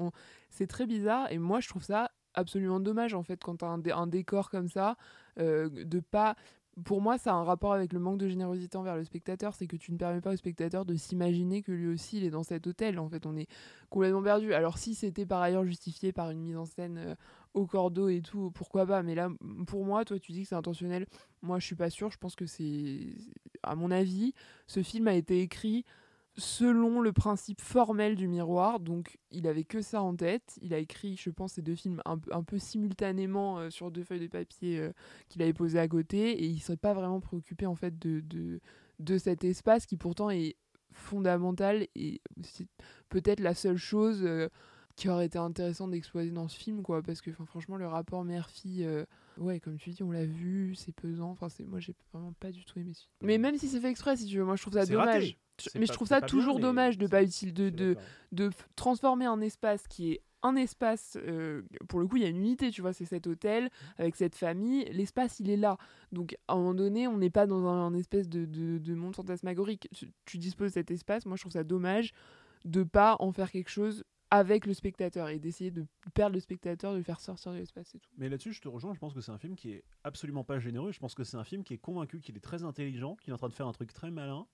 [0.50, 1.32] c'est très bizarre.
[1.32, 4.70] Et moi, je trouve ça absolument dommage, en fait, quand un, dé- un décor comme
[4.70, 4.96] ça,
[5.40, 6.36] euh, de pas
[6.84, 9.66] pour moi, ça a un rapport avec le manque de générosité envers le spectateur, c'est
[9.66, 12.44] que tu ne permets pas au spectateur de s'imaginer que lui aussi il est dans
[12.44, 13.00] cet hôtel.
[13.00, 13.48] En fait, on est
[13.90, 14.54] complètement perdu.
[14.54, 17.16] Alors si c'était par ailleurs justifié par une mise en scène euh,
[17.54, 19.30] au cordeau et tout, pourquoi pas Mais là,
[19.68, 21.06] pour moi, toi, tu dis que c'est intentionnel.
[21.42, 22.12] Moi, je suis pas sûre.
[22.12, 23.00] Je pense que c'est,
[23.64, 24.34] à mon avis,
[24.68, 25.86] ce film a été écrit
[26.40, 28.80] selon le principe formel du miroir.
[28.80, 30.58] Donc, il avait que ça en tête.
[30.62, 33.90] Il a écrit, je pense, ces deux films un, peu- un peu simultanément euh, sur
[33.92, 34.92] deux feuilles de papier euh,
[35.30, 36.32] qu'il avait posées à côté.
[36.44, 38.60] Et il serait pas vraiment préoccupé, en fait, de, de,
[39.00, 40.56] de cet espace qui pourtant est
[40.92, 42.68] fondamental et c'est
[43.10, 44.50] peut-être la seule chose euh,
[44.98, 47.02] qui aurait été intéressant d'exploiter dans ce film, quoi.
[47.02, 49.06] Parce que, enfin, franchement, le rapport mère-fille, euh,
[49.38, 51.30] ouais, comme tu dis, on l'a vu, c'est pesant.
[51.30, 53.12] Enfin, c'est, moi, j'ai vraiment pas du tout aimé ce film.
[53.22, 55.38] Mais même si c'est fait exprès, si tu veux, moi, je trouve ça dommage.
[55.76, 57.96] Mais pas- je trouve ça bien, toujours dommage de pas utile de, de,
[58.32, 62.30] de transformer un espace qui est un espace, euh, pour le coup, il y a
[62.30, 65.78] une unité, tu vois, c'est cet hôtel avec cette famille, l'espace, il est là.
[66.12, 68.94] Donc, à un moment donné, on n'est pas dans un, un espèce de, de, de
[68.96, 69.90] monde fantasmagorique.
[69.96, 72.14] Tu, tu disposes de cet espace, moi, je trouve ça dommage
[72.66, 76.92] de pas en faire quelque chose avec le spectateur et d'essayer de perdre le spectateur,
[76.94, 78.10] de le faire sortir de l'espace, c'est tout.
[78.18, 78.94] Mais là-dessus, je te rejoins.
[78.94, 80.92] Je pense que c'est un film qui est absolument pas généreux.
[80.92, 83.34] Je pense que c'est un film qui est convaincu qu'il est très intelligent, qu'il est
[83.34, 84.46] en train de faire un truc très malin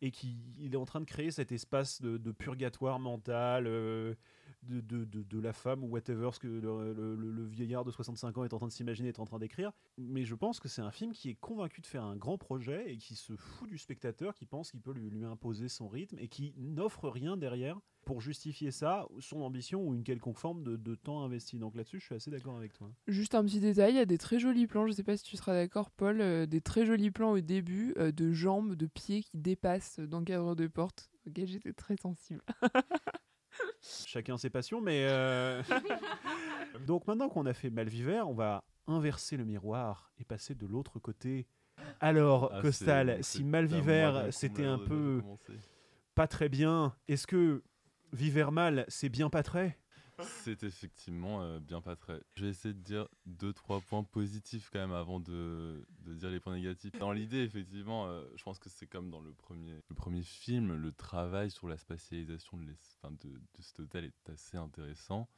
[0.00, 4.14] et qu'il est en train de créer cet espace de, de purgatoire mental euh,
[4.62, 8.52] de, de, de, la femme ou whatever ce que le, vieillard de 65 ans est
[8.52, 9.72] en train de s'imaginer, est en train d'écrire.
[9.96, 12.92] Mais je pense que c'est un film qui est convaincu de faire un grand projet
[12.92, 16.18] et qui se fout du spectateur, qui pense qu'il peut lui, lui imposer son rythme
[16.18, 17.78] et qui n'offre rien derrière
[18.08, 21.58] pour justifier ça, son ambition ou une quelconque forme de, de temps investi.
[21.58, 22.90] Donc là-dessus, je suis assez d'accord avec toi.
[23.06, 25.24] Juste un petit détail, il y a des très jolis plans, je sais pas si
[25.24, 28.86] tu seras d'accord Paul, euh, des très jolis plans au début euh, de jambes, de
[28.86, 32.40] pieds qui dépassent dans le cadre de porte, auquel j'étais très sensible.
[34.06, 35.06] Chacun ses passions, mais.
[35.08, 35.62] euh,
[36.86, 40.98] Donc maintenant qu'on a fait Malviver, on va inverser le miroir et passer de l'autre
[40.98, 41.46] côté.
[42.00, 45.22] Alors, Ah, Costal, si Malviver, c'était un peu
[46.14, 47.62] pas très bien, est-ce que
[48.12, 49.78] Viver mal, c'est bien pas très?
[50.22, 52.20] C'est effectivement euh, bien pas très.
[52.34, 56.30] Je vais essayer de dire deux, trois points positifs quand même avant de, de dire
[56.30, 56.92] les points négatifs.
[56.98, 60.74] Dans l'idée, effectivement, euh, je pense que c'est comme dans le premier, le premier film,
[60.74, 65.28] le travail sur la spatialisation de, enfin, de, de cet hôtel est assez intéressant.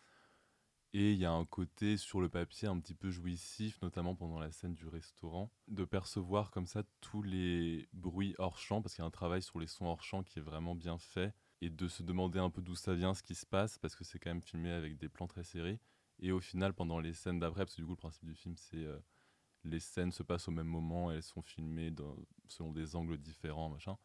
[0.92, 4.40] Et il y a un côté sur le papier un petit peu jouissif, notamment pendant
[4.40, 9.02] la scène du restaurant, de percevoir comme ça tous les bruits hors champ, parce qu'il
[9.02, 11.70] y a un travail sur les sons hors champ qui est vraiment bien fait, et
[11.70, 14.18] de se demander un peu d'où ça vient, ce qui se passe, parce que c'est
[14.18, 15.78] quand même filmé avec des plans très serrés.
[16.20, 18.56] Et au final, pendant les scènes d'après, parce que du coup le principe du film,
[18.56, 18.98] c'est euh,
[19.64, 22.16] les scènes se passent au même moment, elles sont filmées dans-
[22.48, 23.96] selon des angles différents, machin.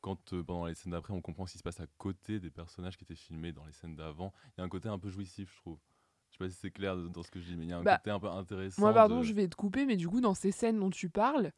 [0.00, 2.50] Quand euh, pendant les scènes d'après, on comprend ce qui se passe à côté des
[2.50, 5.10] personnages qui étaient filmés dans les scènes d'avant, il y a un côté un peu
[5.10, 5.78] jouissif, je trouve.
[6.30, 7.78] Je sais pas si c'est clair dans ce que je dis, mais il y a
[7.78, 8.80] un Bah, côté un peu intéressant.
[8.80, 11.08] Moi, pardon, de- je vais te couper, mais du coup, dans ces scènes dont tu
[11.08, 11.52] parles,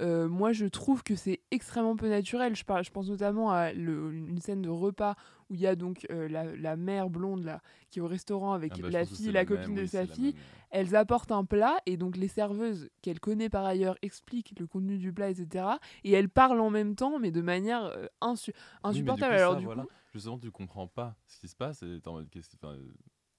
[0.00, 2.54] euh, moi, je trouve que c'est extrêmement peu naturel.
[2.56, 5.14] Je, parle, je pense notamment à le- une scène de repas
[5.48, 8.52] où il y a donc euh, la, la mère blonde là, qui est au restaurant
[8.52, 10.34] avec Ah bah, la fille la la copine même, de oui, sa fille.
[10.70, 14.98] Elles apportent un plat et donc les serveuses qu'elle connaît par ailleurs expliquent le contenu
[14.98, 15.66] du plat, etc.
[16.04, 19.32] Et elles parlent en même temps, mais de manière euh, insu- Oui, du insupportable.
[19.34, 22.00] coup, Alors ça, du voilà, coup, justement, tu comprends pas ce qui se passe et
[22.02, 22.76] t'es en mode qu'est-ce- enfin,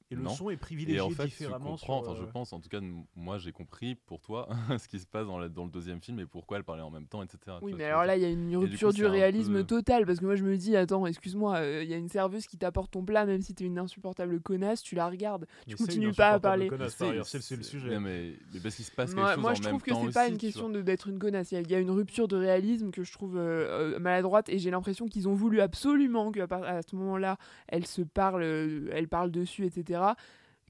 [0.09, 0.29] Et le non.
[0.29, 1.71] son est Et privilégié en fait, tu différemment.
[1.71, 2.79] comprends, sur, enfin, je euh, pense, en tout cas,
[3.15, 4.47] moi, j'ai compris pour toi
[4.79, 6.89] ce qui se passe dans, la- dans le deuxième film et pourquoi elle parlait en
[6.91, 7.57] même temps, etc.
[7.61, 10.05] Oui, mais alors là, il y a une du rupture coup, du réalisme peu- total
[10.05, 12.57] parce que moi, je me dis, attends, excuse-moi, euh, il y a une serveuse qui
[12.57, 15.45] t'apporte ton plat, même si t'es une insupportable connasse, tu la regardes.
[15.67, 16.67] mais Tu continues pas à parler.
[16.67, 17.89] connasse, par ailleurs, c'est le sujet.
[17.95, 19.91] Non, mais, mais parce qu'il se passe quelque Moi, chose moi, en je trouve que
[19.93, 21.51] c'est pas une question de- d'être une connasse.
[21.51, 25.07] Il y, a- une rupture de réalisme que je trouve euh, maladroite et j'ai l'impression
[25.07, 26.47] qu'ils ont voulu absolument qu'à
[26.89, 27.37] ce moment-là,
[27.67, 29.96] elle se parle, elle parle dessus, etc.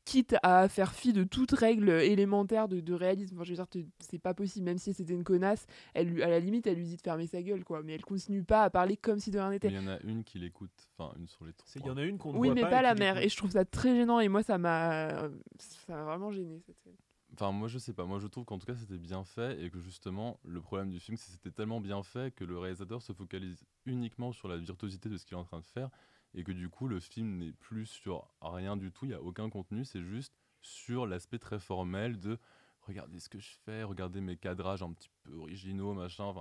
[0.06, 3.36] Quitte à faire fi de toute règle élémentaire de, de réalisme.
[3.36, 4.64] Enfin, je veux dire, c'est pas possible.
[4.64, 7.28] Même si c'était une connasse, elle, lui- à la limite, elle lui dit de fermer
[7.28, 7.84] sa gueule, quoi.
[7.84, 9.68] Mais elle continue pas à parler comme si de rien n'était.
[9.68, 11.70] Il y en a une qui l'écoute, enfin, une sur les trois.
[11.76, 12.82] Il y en a une qu'on ne Oui, voit mais pas.
[12.82, 13.18] la mère.
[13.18, 14.22] Et je trouve ça très gênant.
[14.22, 16.96] Et moi, ça m'a, ça m'a vraiment gêné cette scène.
[17.34, 18.06] Enfin, moi, je sais pas.
[18.06, 21.02] Moi, je trouve qu'en tout cas, c'était bien fait et que justement, le problème du
[21.02, 24.56] film, c'est que c'était tellement bien fait que le réalisateur se focalise uniquement sur la
[24.56, 25.90] virtuosité de ce qu'il est en train de faire
[26.38, 29.06] et que du coup, le film n'est plus sur rien du tout.
[29.06, 29.84] Il y a aucun contenu.
[29.84, 32.38] C'est juste sur l'aspect très formel de
[32.84, 36.34] regardez ce que je fais, regardez mes cadrages un petit peu originaux, machin.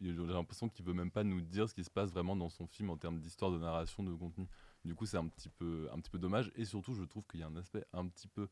[0.00, 2.66] J'ai l'impression qu'il veut même pas nous dire ce qui se passe vraiment dans son
[2.66, 4.46] film en termes d'histoire, de narration, de contenu.
[4.84, 6.52] Du coup, c'est un petit peu, un petit peu dommage.
[6.54, 8.48] Et surtout, je trouve qu'il y a un aspect un petit peu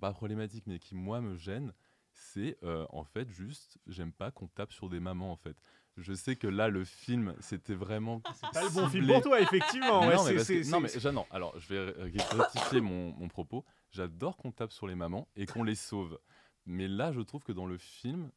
[0.00, 1.72] pas problématique, mais qui moi me gêne,
[2.12, 5.56] c'est euh, en fait juste, j'aime pas qu'on tape sur des mamans en fait.
[5.96, 8.20] Je sais que là, le film, c'était vraiment.
[8.52, 10.00] Pas le bon film pour toi, effectivement.
[10.04, 11.92] non, mais c'est- que- c'est- non, mais c'est- non, alors je vais
[12.32, 13.64] rectifier mon, mon propos.
[13.92, 16.18] J'adore qu'on tape sur les mamans et qu'on les sauve.
[16.66, 18.30] Mais là, je trouve que dans le film,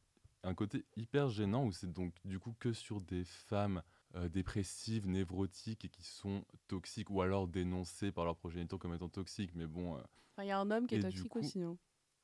[0.44, 3.82] un côté hyper gênant où c'est donc du coup que sur des femmes
[4.14, 9.08] euh, dépressives, névrotiques et qui sont toxiques ou alors dénoncées par leurs progéniteurs comme étant
[9.10, 9.50] toxiques.
[9.54, 10.00] Mais bon, euh,
[10.34, 11.60] Enfin, Il y a un homme qui est toxique coup- aussi.
[11.62, 11.76] hein.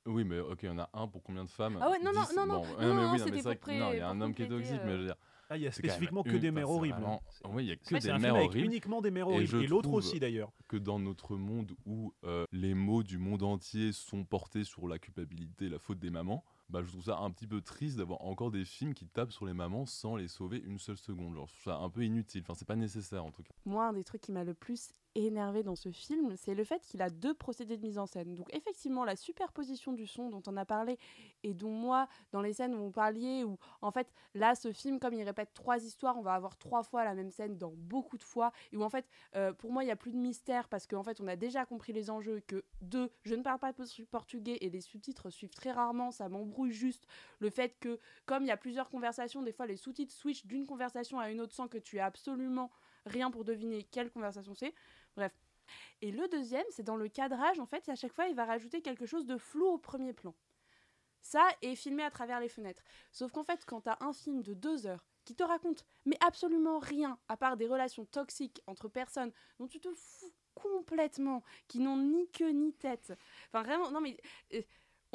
[0.07, 1.79] Oui, mais ok, il y en a un pour combien de femmes?
[1.81, 3.69] Ah ouais, non, non, 10, non, non, bon, ouais, non, mais c'était c'est vrai pour
[3.69, 5.07] que- non, il y a pré- un homme qui est toxique, mais je veux euh,
[5.07, 5.17] dire.
[5.51, 7.07] Ah, il y a spécifiquement que une- des mères horribles.
[7.45, 8.67] Oui, il y a que des mères horribles.
[8.67, 9.51] uniquement des mères Et horribles.
[9.51, 10.51] je Et l'autre trouve aussi, d'ailleurs.
[10.69, 14.99] que dans notre monde où euh, les mots du monde entier sont portés sur la
[14.99, 18.51] culpabilité, la faute des mamans, bah, je trouve ça un petit peu triste d'avoir encore
[18.51, 21.35] des films qui tapent sur les mamans sans les sauver une seule seconde.
[21.35, 22.41] Genre, je trouve ça un peu inutile.
[22.43, 23.53] Enfin, c'est pas nécessaire en tout cas.
[23.67, 26.83] Moi, un des trucs qui m'a le plus énervé dans ce film, c'est le fait
[26.83, 28.35] qu'il a deux procédés de mise en scène.
[28.35, 30.99] Donc effectivement, la superposition du son dont on a parlé
[31.43, 34.99] et dont moi, dans les scènes où vous parliez, où en fait, là, ce film,
[34.99, 38.19] comme il répète trois histoires, on va avoir trois fois la même scène dans beaucoup
[38.19, 39.07] de fois, et où en fait,
[39.37, 41.65] euh, pour moi, il n'y a plus de mystère parce qu'en fait, on a déjà
[41.65, 43.73] compris les enjeux, que deux, je ne parle pas
[44.11, 47.07] portugais et les sous-titres suivent très rarement, ça m'embrouille juste.
[47.39, 50.67] Le fait que, comme il y a plusieurs conversations, des fois, les sous-titres switchent d'une
[50.67, 52.71] conversation à une autre sans que tu aies absolument
[53.07, 54.75] rien pour deviner quelle conversation c'est.
[55.17, 55.33] Bref.
[56.03, 58.83] Et le deuxième, c'est dans le cadrage, en fait, à chaque fois, il va rajouter
[58.83, 60.35] quelque chose de flou au premier plan.
[61.23, 62.83] Ça est filmé à travers les fenêtres.
[63.11, 66.79] Sauf qu'en fait, quand t'as un film de deux heures qui te raconte, mais absolument
[66.79, 71.97] rien, à part des relations toxiques entre personnes dont tu te fous complètement, qui n'ont
[71.97, 73.15] ni queue ni tête.
[73.49, 74.17] Enfin, vraiment, non mais...
[74.53, 74.61] euh,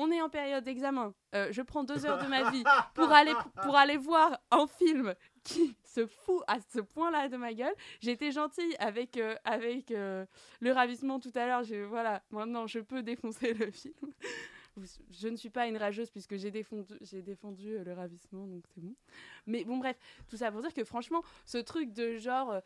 [0.02, 1.14] on est en période d'examen.
[1.36, 5.14] Euh, je prends deux heures de ma vie pour aller, pour aller voir un film
[5.44, 7.74] qui se fout à ce point-là de ma gueule.
[8.04, 10.26] Été gentille avec, euh, avec euh,
[10.60, 11.64] le ravissement tout à l'heure.
[11.88, 14.14] Voilà, maintenant je peux défoncer le film.
[15.12, 18.64] Je ne suis pas une rageuse puisque j'ai défendu, j'ai défendu euh, le ravissement, donc
[18.74, 18.96] c'est bon.
[19.46, 22.62] Mais bon, bref, tout ça pour dire que franchement, ce truc de genre,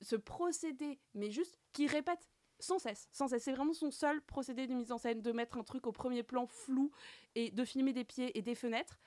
[0.00, 2.28] ce procédé, mais juste qui répète
[2.58, 3.42] sans cesse, sans cesse.
[3.42, 6.22] C'est vraiment son seul procédé de mise en scène, de mettre un truc au premier
[6.22, 6.90] plan flou
[7.34, 8.98] et de filmer des pieds et des fenêtres.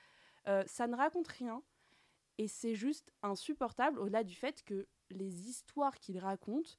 [0.66, 1.62] Ça ne raconte rien
[2.40, 6.78] et c'est juste insupportable au-delà du fait que les histoires qu'il raconte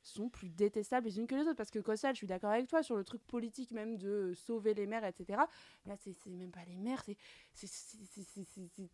[0.00, 1.56] sont plus détestables les unes que les autres.
[1.56, 4.74] Parce que Cossal, je suis d'accord avec toi sur le truc politique même de sauver
[4.74, 5.40] les mères, etc.
[5.86, 7.02] Là, c'est même pas les mères,
[7.52, 7.66] c'est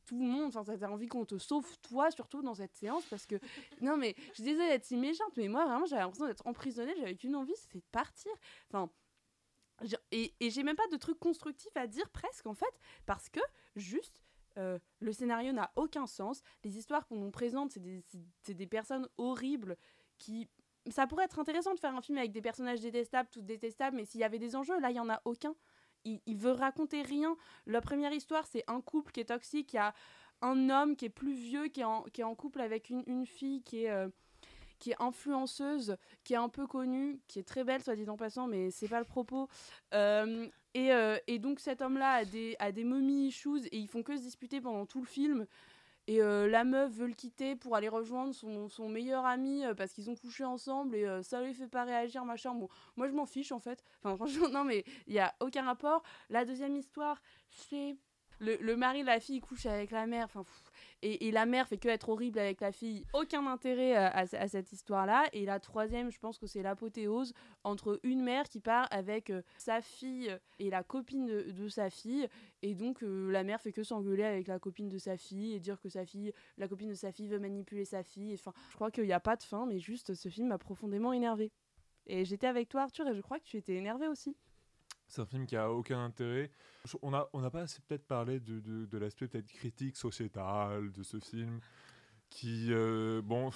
[0.06, 0.56] tout le monde.
[0.56, 3.04] Enfin, t'as envie qu'on te sauve, toi, surtout dans cette séance.
[3.10, 3.36] Parce que,
[3.82, 6.94] non, mais je suis désolée d'être si méchante, mais moi, vraiment, j'avais l'impression d'être emprisonnée.
[6.96, 8.32] J'avais qu'une envie, c'était de partir.
[8.70, 8.90] Enfin.
[10.10, 13.38] Et, et j'ai même pas de trucs constructifs à dire presque en fait, parce que
[13.76, 14.20] juste
[14.58, 16.42] euh, le scénario n'a aucun sens.
[16.64, 18.04] Les histoires qu'on nous présente, c'est des,
[18.46, 19.76] des, personnes horribles
[20.18, 20.48] qui
[20.90, 24.04] ça pourrait être intéressant de faire un film avec des personnages détestables, tous détestables, mais
[24.04, 25.54] s'il y avait des enjeux, là, il n'y en a aucun.
[26.04, 27.36] Il, il, veut raconter rien.
[27.66, 29.92] La première histoire, c'est un couple qui est toxique, il y a
[30.40, 33.02] un homme qui est plus vieux, qui est en, qui est en couple avec une,
[33.06, 34.08] une fille qui est, euh,
[34.78, 38.16] qui est influenceuse, qui est un peu connue, qui est très belle, soit dit en
[38.16, 39.48] passant, mais c'est pas le propos.
[39.94, 43.88] Euh, et, euh, et, donc cet homme-là a des, a des mommy issues et ils
[43.88, 45.46] font que se disputer pendant tout le film.
[46.08, 49.92] Et euh, la meuf veut le quitter pour aller rejoindre son, son meilleur ami parce
[49.92, 52.54] qu'ils ont couché ensemble et euh, ça lui fait pas réagir, machin.
[52.54, 52.66] Bon,
[52.96, 53.84] moi je m'en fiche en fait.
[54.02, 56.02] Enfin, franchement, non, mais il y a aucun rapport.
[56.30, 57.20] La deuxième histoire,
[57.50, 57.94] c'est
[58.38, 60.24] le, mari de la fille couche avec la mère.
[60.24, 60.46] Enfin,
[61.02, 63.04] et, la mère fait que être horrible avec la fille.
[63.12, 65.24] Aucun intérêt à, à, cette histoire-là.
[65.32, 67.34] Et la troisième, je pense que c'est l'apothéose
[67.64, 71.90] entre une mère qui part avec euh, sa fille et la copine de, de sa
[71.90, 72.28] fille.
[72.62, 75.60] Et donc, euh, la mère fait que s'engueuler avec la copine de sa fille et
[75.60, 78.34] dire que sa fille, la copine de sa fille veut manipuler sa fille.
[78.34, 81.12] Enfin, je crois qu'il n'y a pas de fin, mais juste ce film m'a profondément
[81.12, 81.52] énervé.
[82.06, 84.34] Et j'étais avec toi, Arthur, et je crois que tu étais énervé aussi.
[85.08, 86.50] C'est un film qui a aucun intérêt.
[87.02, 91.02] On n'a on a pas assez peut-être parlé de, de, l'aspect peut-être critique sociétal de
[91.02, 91.60] ce film,
[92.30, 93.50] qui, euh, bon,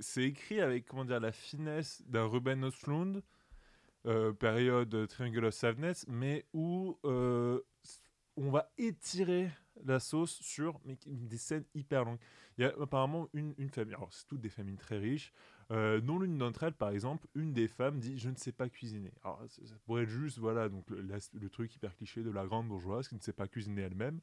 [0.00, 3.22] c'est écrit avec, comment dire, la finesse d'un Ruben Östlund,
[4.06, 7.60] euh, période Triangle of Sadness, mais où euh,
[8.36, 9.50] on va étirer
[9.84, 12.18] la sauce sur des scènes hyper longues.
[12.58, 15.32] Il y a apparemment une, une famille, alors c'est toutes des familles très riches,
[15.72, 18.68] euh, non l'une d'entre elles, par exemple, une des femmes dit je ne sais pas
[18.68, 19.12] cuisiner.
[19.24, 22.30] Alors ça, ça pourrait être juste voilà donc le, la, le, truc hyper cliché de
[22.30, 24.20] la grande bourgeoise qui ne sait pas cuisiner elle-même.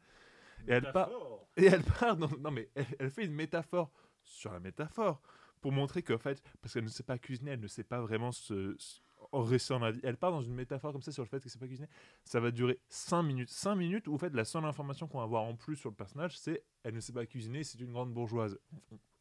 [0.67, 1.09] Et elle part
[1.57, 3.91] et elle part non, non mais elle, elle, fait une métaphore
[4.23, 5.21] sur la métaphore
[5.59, 8.31] pour montrer qu'en fait parce qu'elle ne sait pas cuisiner, elle ne sait pas vraiment
[8.31, 8.99] se, se
[9.33, 10.01] réussir la vie.
[10.03, 11.89] Elle part dans une métaphore comme ça sur le fait qu'elle ne sait pas cuisiner.
[12.25, 13.49] Ça va durer 5 minutes.
[13.49, 15.95] 5 minutes où en fait la seule information qu'on va avoir en plus sur le
[15.95, 18.59] personnage c'est elle ne sait pas cuisiner, c'est une grande bourgeoise.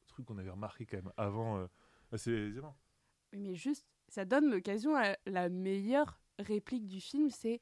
[0.08, 1.58] Truc qu'on avait remarqué quand même avant.
[1.58, 1.66] Euh,
[2.16, 2.74] c'est évident.
[3.32, 7.60] Oui, mais juste, ça donne l'occasion à la meilleure réplique du film, c'est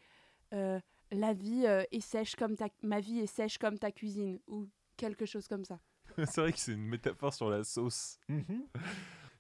[0.53, 0.79] euh,
[1.11, 4.69] la vie euh, est sèche comme ta, ma vie est sèche comme ta cuisine ou
[4.97, 5.81] quelque chose comme ça.
[6.17, 8.19] c'est vrai que c'est une métaphore sur la sauce.
[8.29, 8.67] Mm -hmm.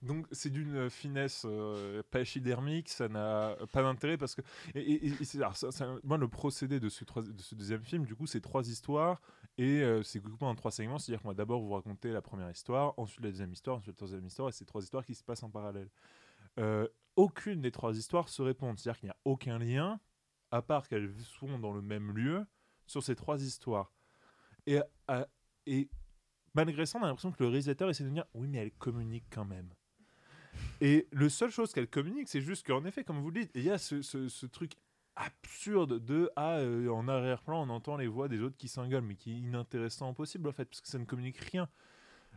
[0.07, 4.43] Donc c'est d'une finesse euh, pachydermique, ça n'a pas d'intérêt parce que
[6.05, 9.21] moi le procédé de ce, de ce deuxième film du coup c'est trois histoires
[9.59, 12.49] et euh, c'est coupé en trois segments, c'est-à-dire qu'on va d'abord vous raconter la première
[12.51, 15.25] histoire, ensuite la deuxième histoire, ensuite la troisième histoire et c'est trois histoires qui se
[15.25, 15.91] passent en parallèle.
[16.61, 16.87] Euh,
[17.17, 19.99] aucune des trois histoires se répondent, c'est-à-dire qu'il n'y a aucun lien
[20.53, 22.47] à part qu'elles sont dans le même lieu
[22.87, 23.93] sur ces trois histoires.
[24.67, 25.27] Et, à,
[25.67, 25.89] et
[26.55, 29.31] malgré ça, on a l'impression que le réalisateur essaie de dire oui mais elles communiquent
[29.31, 29.69] quand même.
[30.81, 33.63] Et le seule chose qu'elle communique, c'est juste qu'en effet, comme vous le dites, il
[33.63, 34.73] y a ce, truc
[35.17, 39.15] absurde de ah euh, en arrière-plan on entend les voix des autres qui s'engueulent mais
[39.15, 41.71] qui est inintéressant possible en fait parce que ça ne communique rien.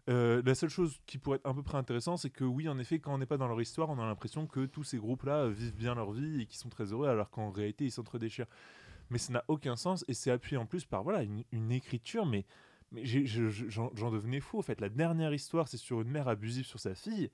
[0.10, 2.80] Euh, la seule chose qui pourrait être un peu près intéressant c'est que oui en
[2.80, 5.24] effet quand on n'est pas dans leur histoire on a l'impression que tous ces groupes
[5.24, 8.48] là vivent bien leur vie et qui sont très heureux alors qu'en réalité ils s'entredéchirent.
[9.10, 12.26] Mais ça n'a aucun sens et c'est appuyé en plus par voilà une, une écriture
[12.26, 12.46] mais
[12.94, 14.80] mais j'en devenais fou en fait.
[14.80, 17.30] La dernière histoire c'est sur une mère abusive sur sa fille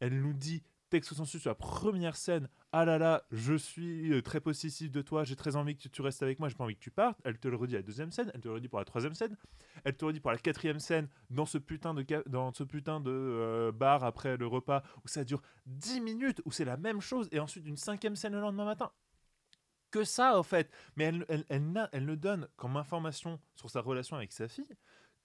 [0.00, 4.22] elle nous dit texte sensu sur la première scène ah là là je suis euh,
[4.22, 6.76] très possessif de toi j'ai très envie que tu restes avec moi j'ai pas envie
[6.76, 8.68] que tu partes elle te le redit à la deuxième scène elle te le redit
[8.68, 9.36] pour la troisième scène.
[9.84, 13.00] Elle te le redit pour la quatrième scène dans ce putain de dans ce putain
[13.00, 17.00] de euh, bar après le repas où ça dure 10 minutes où c'est la même
[17.00, 18.90] chose et ensuite une cinquième scène le lendemain matin.
[19.90, 20.70] Que ça en fait.
[20.96, 24.48] Mais elle, elle, elle, elle, elle ne donne comme information sur sa relation avec sa
[24.48, 24.76] fille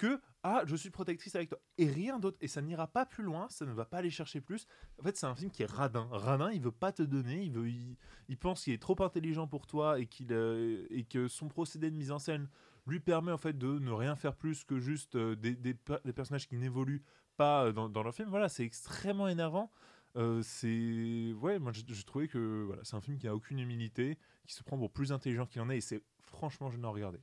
[0.02, 1.60] que ah je suis protectrice avec toi.
[1.78, 2.38] Et rien d'autre.
[2.42, 4.66] Et ça n'ira pas plus loin ça ne va pas aller chercher plus.
[4.98, 6.08] En fait c'est un film qui est radin.
[6.12, 7.98] Radin il veut pas te donner il veut il,
[8.28, 11.92] il pense qu'il est trop intelligent pour toi et qu'il euh, et que son procédé
[11.92, 12.50] de mise en scène
[12.88, 16.48] lui permet en fait de ne rien faire plus que juste euh, des, des, personnages
[16.48, 17.04] qui n'évoluent
[17.38, 18.30] pas dans, dans leur film.
[18.30, 19.72] Voilà c'est extrêmement énervant.
[20.18, 24.18] Euh, c'est ouais moi j'ai trouvé que voilà c'est un film qui a aucune humilité
[24.48, 27.20] qui se prend pour plus intelligent qu'il en est et c'est franchement je n'en regardé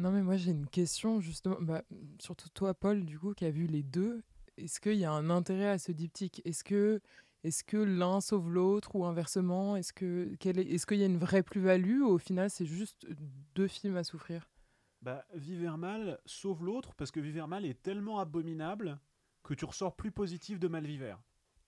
[0.00, 1.82] non, mais moi j'ai une question, justement, bah,
[2.18, 4.22] surtout toi, Paul, du coup, qui a vu les deux.
[4.56, 6.42] Est-ce qu'il y a un intérêt à ce diptyque?
[6.44, 7.00] Est-ce que,
[7.44, 9.76] est que l'un sauve l'autre ou inversement?
[9.76, 13.06] Est-ce qu'il est, est y a une vraie plus-value ou au final c'est juste
[13.54, 14.48] deux films à souffrir?
[15.02, 18.98] Bah, Vivre mal sauve l'autre parce que Vivre mal est tellement abominable
[19.42, 21.18] que tu ressors plus positif de Malvivre.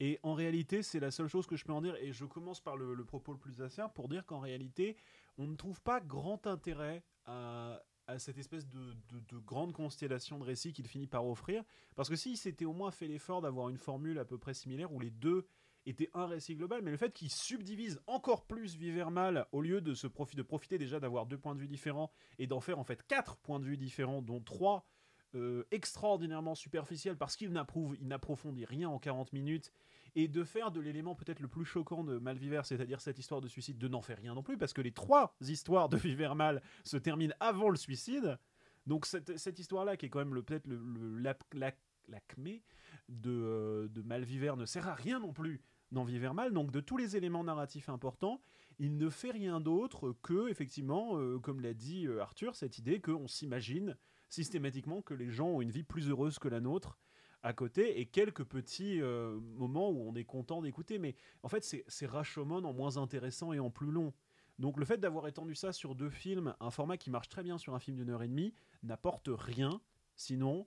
[0.00, 1.94] Et en réalité, c'est la seule chose que je peux en dire.
[1.96, 4.96] Et je commence par le, le propos le plus acerbe pour dire qu'en réalité,
[5.38, 7.80] on ne trouve pas grand intérêt à,
[8.18, 11.62] cette espèce de, de, de grande constellation de récits qu'il finit par offrir.
[11.94, 14.92] Parce que s'il s'était au moins fait l'effort d'avoir une formule à peu près similaire
[14.92, 15.46] où les deux
[15.86, 19.94] étaient un récit global, mais le fait qu'il subdivise encore plus Vivermal au lieu de,
[19.94, 23.36] se profiter déjà d'avoir deux points de vue différents et d'en faire en fait quatre
[23.38, 24.86] points de vue différents, dont trois
[25.34, 29.72] euh, extraordinairement superficiels parce qu'il n'approfondit rien en 40 minutes
[30.14, 33.48] et de faire de l'élément peut-être le plus choquant de Malviver, c'est-à-dire cette histoire de
[33.48, 36.96] suicide, de n'en faire rien non plus, parce que les trois histoires de Vivermal se
[36.96, 38.38] terminent avant le suicide.
[38.86, 42.62] Donc cette, cette histoire-là, qui est quand même peut-être le, l'acmé
[43.08, 46.52] de, euh, de ne sert à rien non plus dans Vivermal.
[46.52, 48.40] Donc de tous les éléments narratifs importants,
[48.78, 53.00] il ne fait rien d'autre que, effectivement, euh, comme l'a dit euh, Arthur, cette idée
[53.00, 53.96] qu'on s'imagine
[54.28, 56.98] systématiquement que les gens ont une vie plus heureuse que la nôtre
[57.42, 60.98] à côté et quelques petits euh, moments où on est content d'écouter.
[60.98, 64.12] Mais en fait, c'est Rashomon en moins intéressant et en plus long.
[64.58, 67.58] Donc le fait d'avoir étendu ça sur deux films, un format qui marche très bien
[67.58, 69.80] sur un film d'une heure et demie, n'apporte rien,
[70.14, 70.66] sinon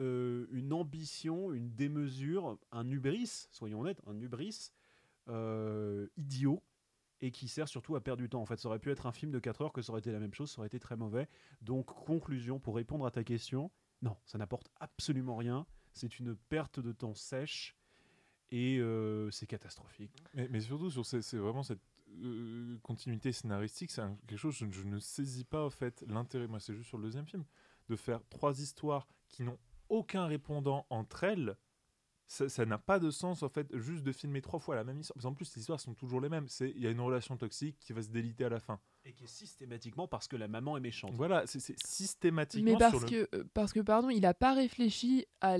[0.00, 4.70] euh, une ambition, une démesure, un hubris, soyons honnêtes, un hubris
[5.28, 6.62] euh, idiot
[7.20, 8.40] et qui sert surtout à perdre du temps.
[8.40, 10.12] En fait, ça aurait pu être un film de 4 heures que ça aurait été
[10.12, 11.28] la même chose, ça aurait été très mauvais.
[11.62, 13.70] Donc, conclusion, pour répondre à ta question,
[14.02, 15.66] non, ça n'apporte absolument rien.
[15.94, 17.76] C'est une perte de temps sèche
[18.50, 20.22] et euh, c'est catastrophique.
[20.34, 21.80] Mais, surtout, sur c'est vraiment cette
[22.22, 26.46] euh, continuité scénaristique, c'est quelque chose je, je, ne saisis pas, en fait, l'intérêt.
[26.46, 27.44] Moi, c'est juste sur le deuxième film,
[27.88, 31.56] de faire trois histoires qui n'ont aucun répondant entre elles
[32.26, 35.24] ça n'a pas de sens en fait juste de filmer trois fois la même histoire.
[35.26, 36.46] En plus, les histoires sont toujours les mêmes.
[36.60, 38.80] Il y a une relation toxique qui va se déliter à la fin.
[39.06, 41.12] Et qui est systématiquement parce que la maman est méchante.
[41.12, 42.72] Voilà, c'est systématiquement.
[42.72, 43.28] Mais parce, que, le...
[43.34, 45.58] Euh, parce que, pardon, il n'a pas réfléchi à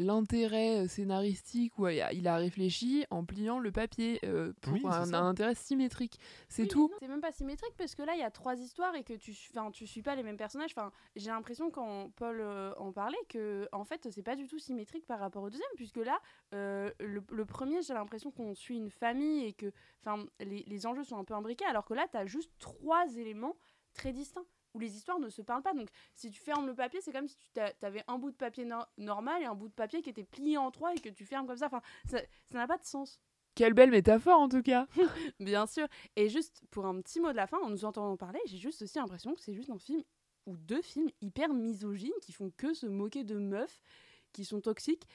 [0.00, 4.82] l'intérêt euh, scénaristique ou à, il a réfléchi en pliant le papier euh, pour oui,
[4.86, 6.18] un, un, intérêt symétrique.
[6.48, 6.90] C'est oui, tout.
[6.98, 9.34] C'est même pas symétrique parce que là, il y a trois histoires et que tu,
[9.72, 10.70] tu suis pas les mêmes personnages.
[10.74, 14.58] Enfin, J'ai l'impression quand Paul euh, en parlait que en fait, c'est pas du tout
[14.58, 16.18] symétrique par rapport au deuxième, puisque là,
[16.54, 19.70] euh, le, le, premier, j'ai l'impression qu'on suit une famille et que
[20.40, 22.77] les, les enjeux sont un peu imbriqués, alors que là, tu as juste trois
[23.16, 23.56] éléments
[23.94, 25.74] très distincts où les histoires ne se parlent pas.
[25.74, 28.64] Donc, si tu fermes le papier, c'est comme si tu avais un bout de papier
[28.64, 31.24] no normal et un bout de papier qui était plié en trois et que tu
[31.24, 31.66] fermes comme ça.
[31.66, 32.20] Enfin, ça
[32.52, 33.20] n'a pas de sens.
[33.54, 34.86] Quelle belle métaphore en tout cas.
[35.40, 35.88] Bien sûr.
[36.16, 38.82] Et juste pour un petit mot de la fin, en nous entendant parler, j'ai juste
[38.82, 40.02] aussi l'impression que c'est juste un film
[40.46, 43.80] ou deux films hyper misogynes qui font que se moquer de meufs
[44.32, 45.06] qui sont toxiques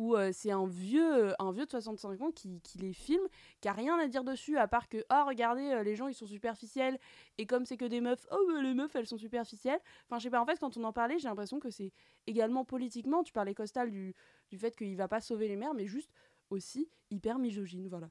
[0.00, 3.26] où euh, c'est un vieux, un vieux de 65 ans qui, qui, les filme,
[3.60, 6.14] qui a rien à dire dessus à part que oh regardez euh, les gens ils
[6.14, 6.98] sont superficiels
[7.36, 9.78] et comme c'est que des meufs oh bah, les meufs elles sont superficielles.
[10.06, 11.92] Enfin je sais pas en fait quand on en parlait j'ai l'impression que c'est
[12.26, 14.14] également politiquement tu parlais Costal du,
[14.48, 16.10] du fait qu'il va pas sauver les mères mais juste
[16.48, 18.08] aussi hyper misogyne voilà.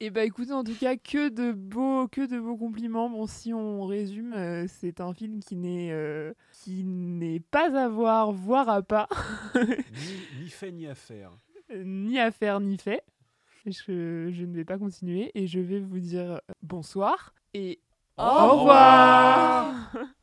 [0.00, 3.08] Et bah écoutez, en tout cas, que de beaux, que de beaux compliments.
[3.08, 7.88] Bon, si on résume, euh, c'est un film qui n'est euh, qui n'est pas à
[7.88, 9.08] voir, voire à pas.
[9.54, 11.30] ni, ni, fait ni à faire.
[11.74, 13.04] Ni à faire ni fait.
[13.66, 17.80] Je, je, ne vais pas continuer et je vais vous dire bonsoir et
[18.18, 19.92] au revoir, au revoir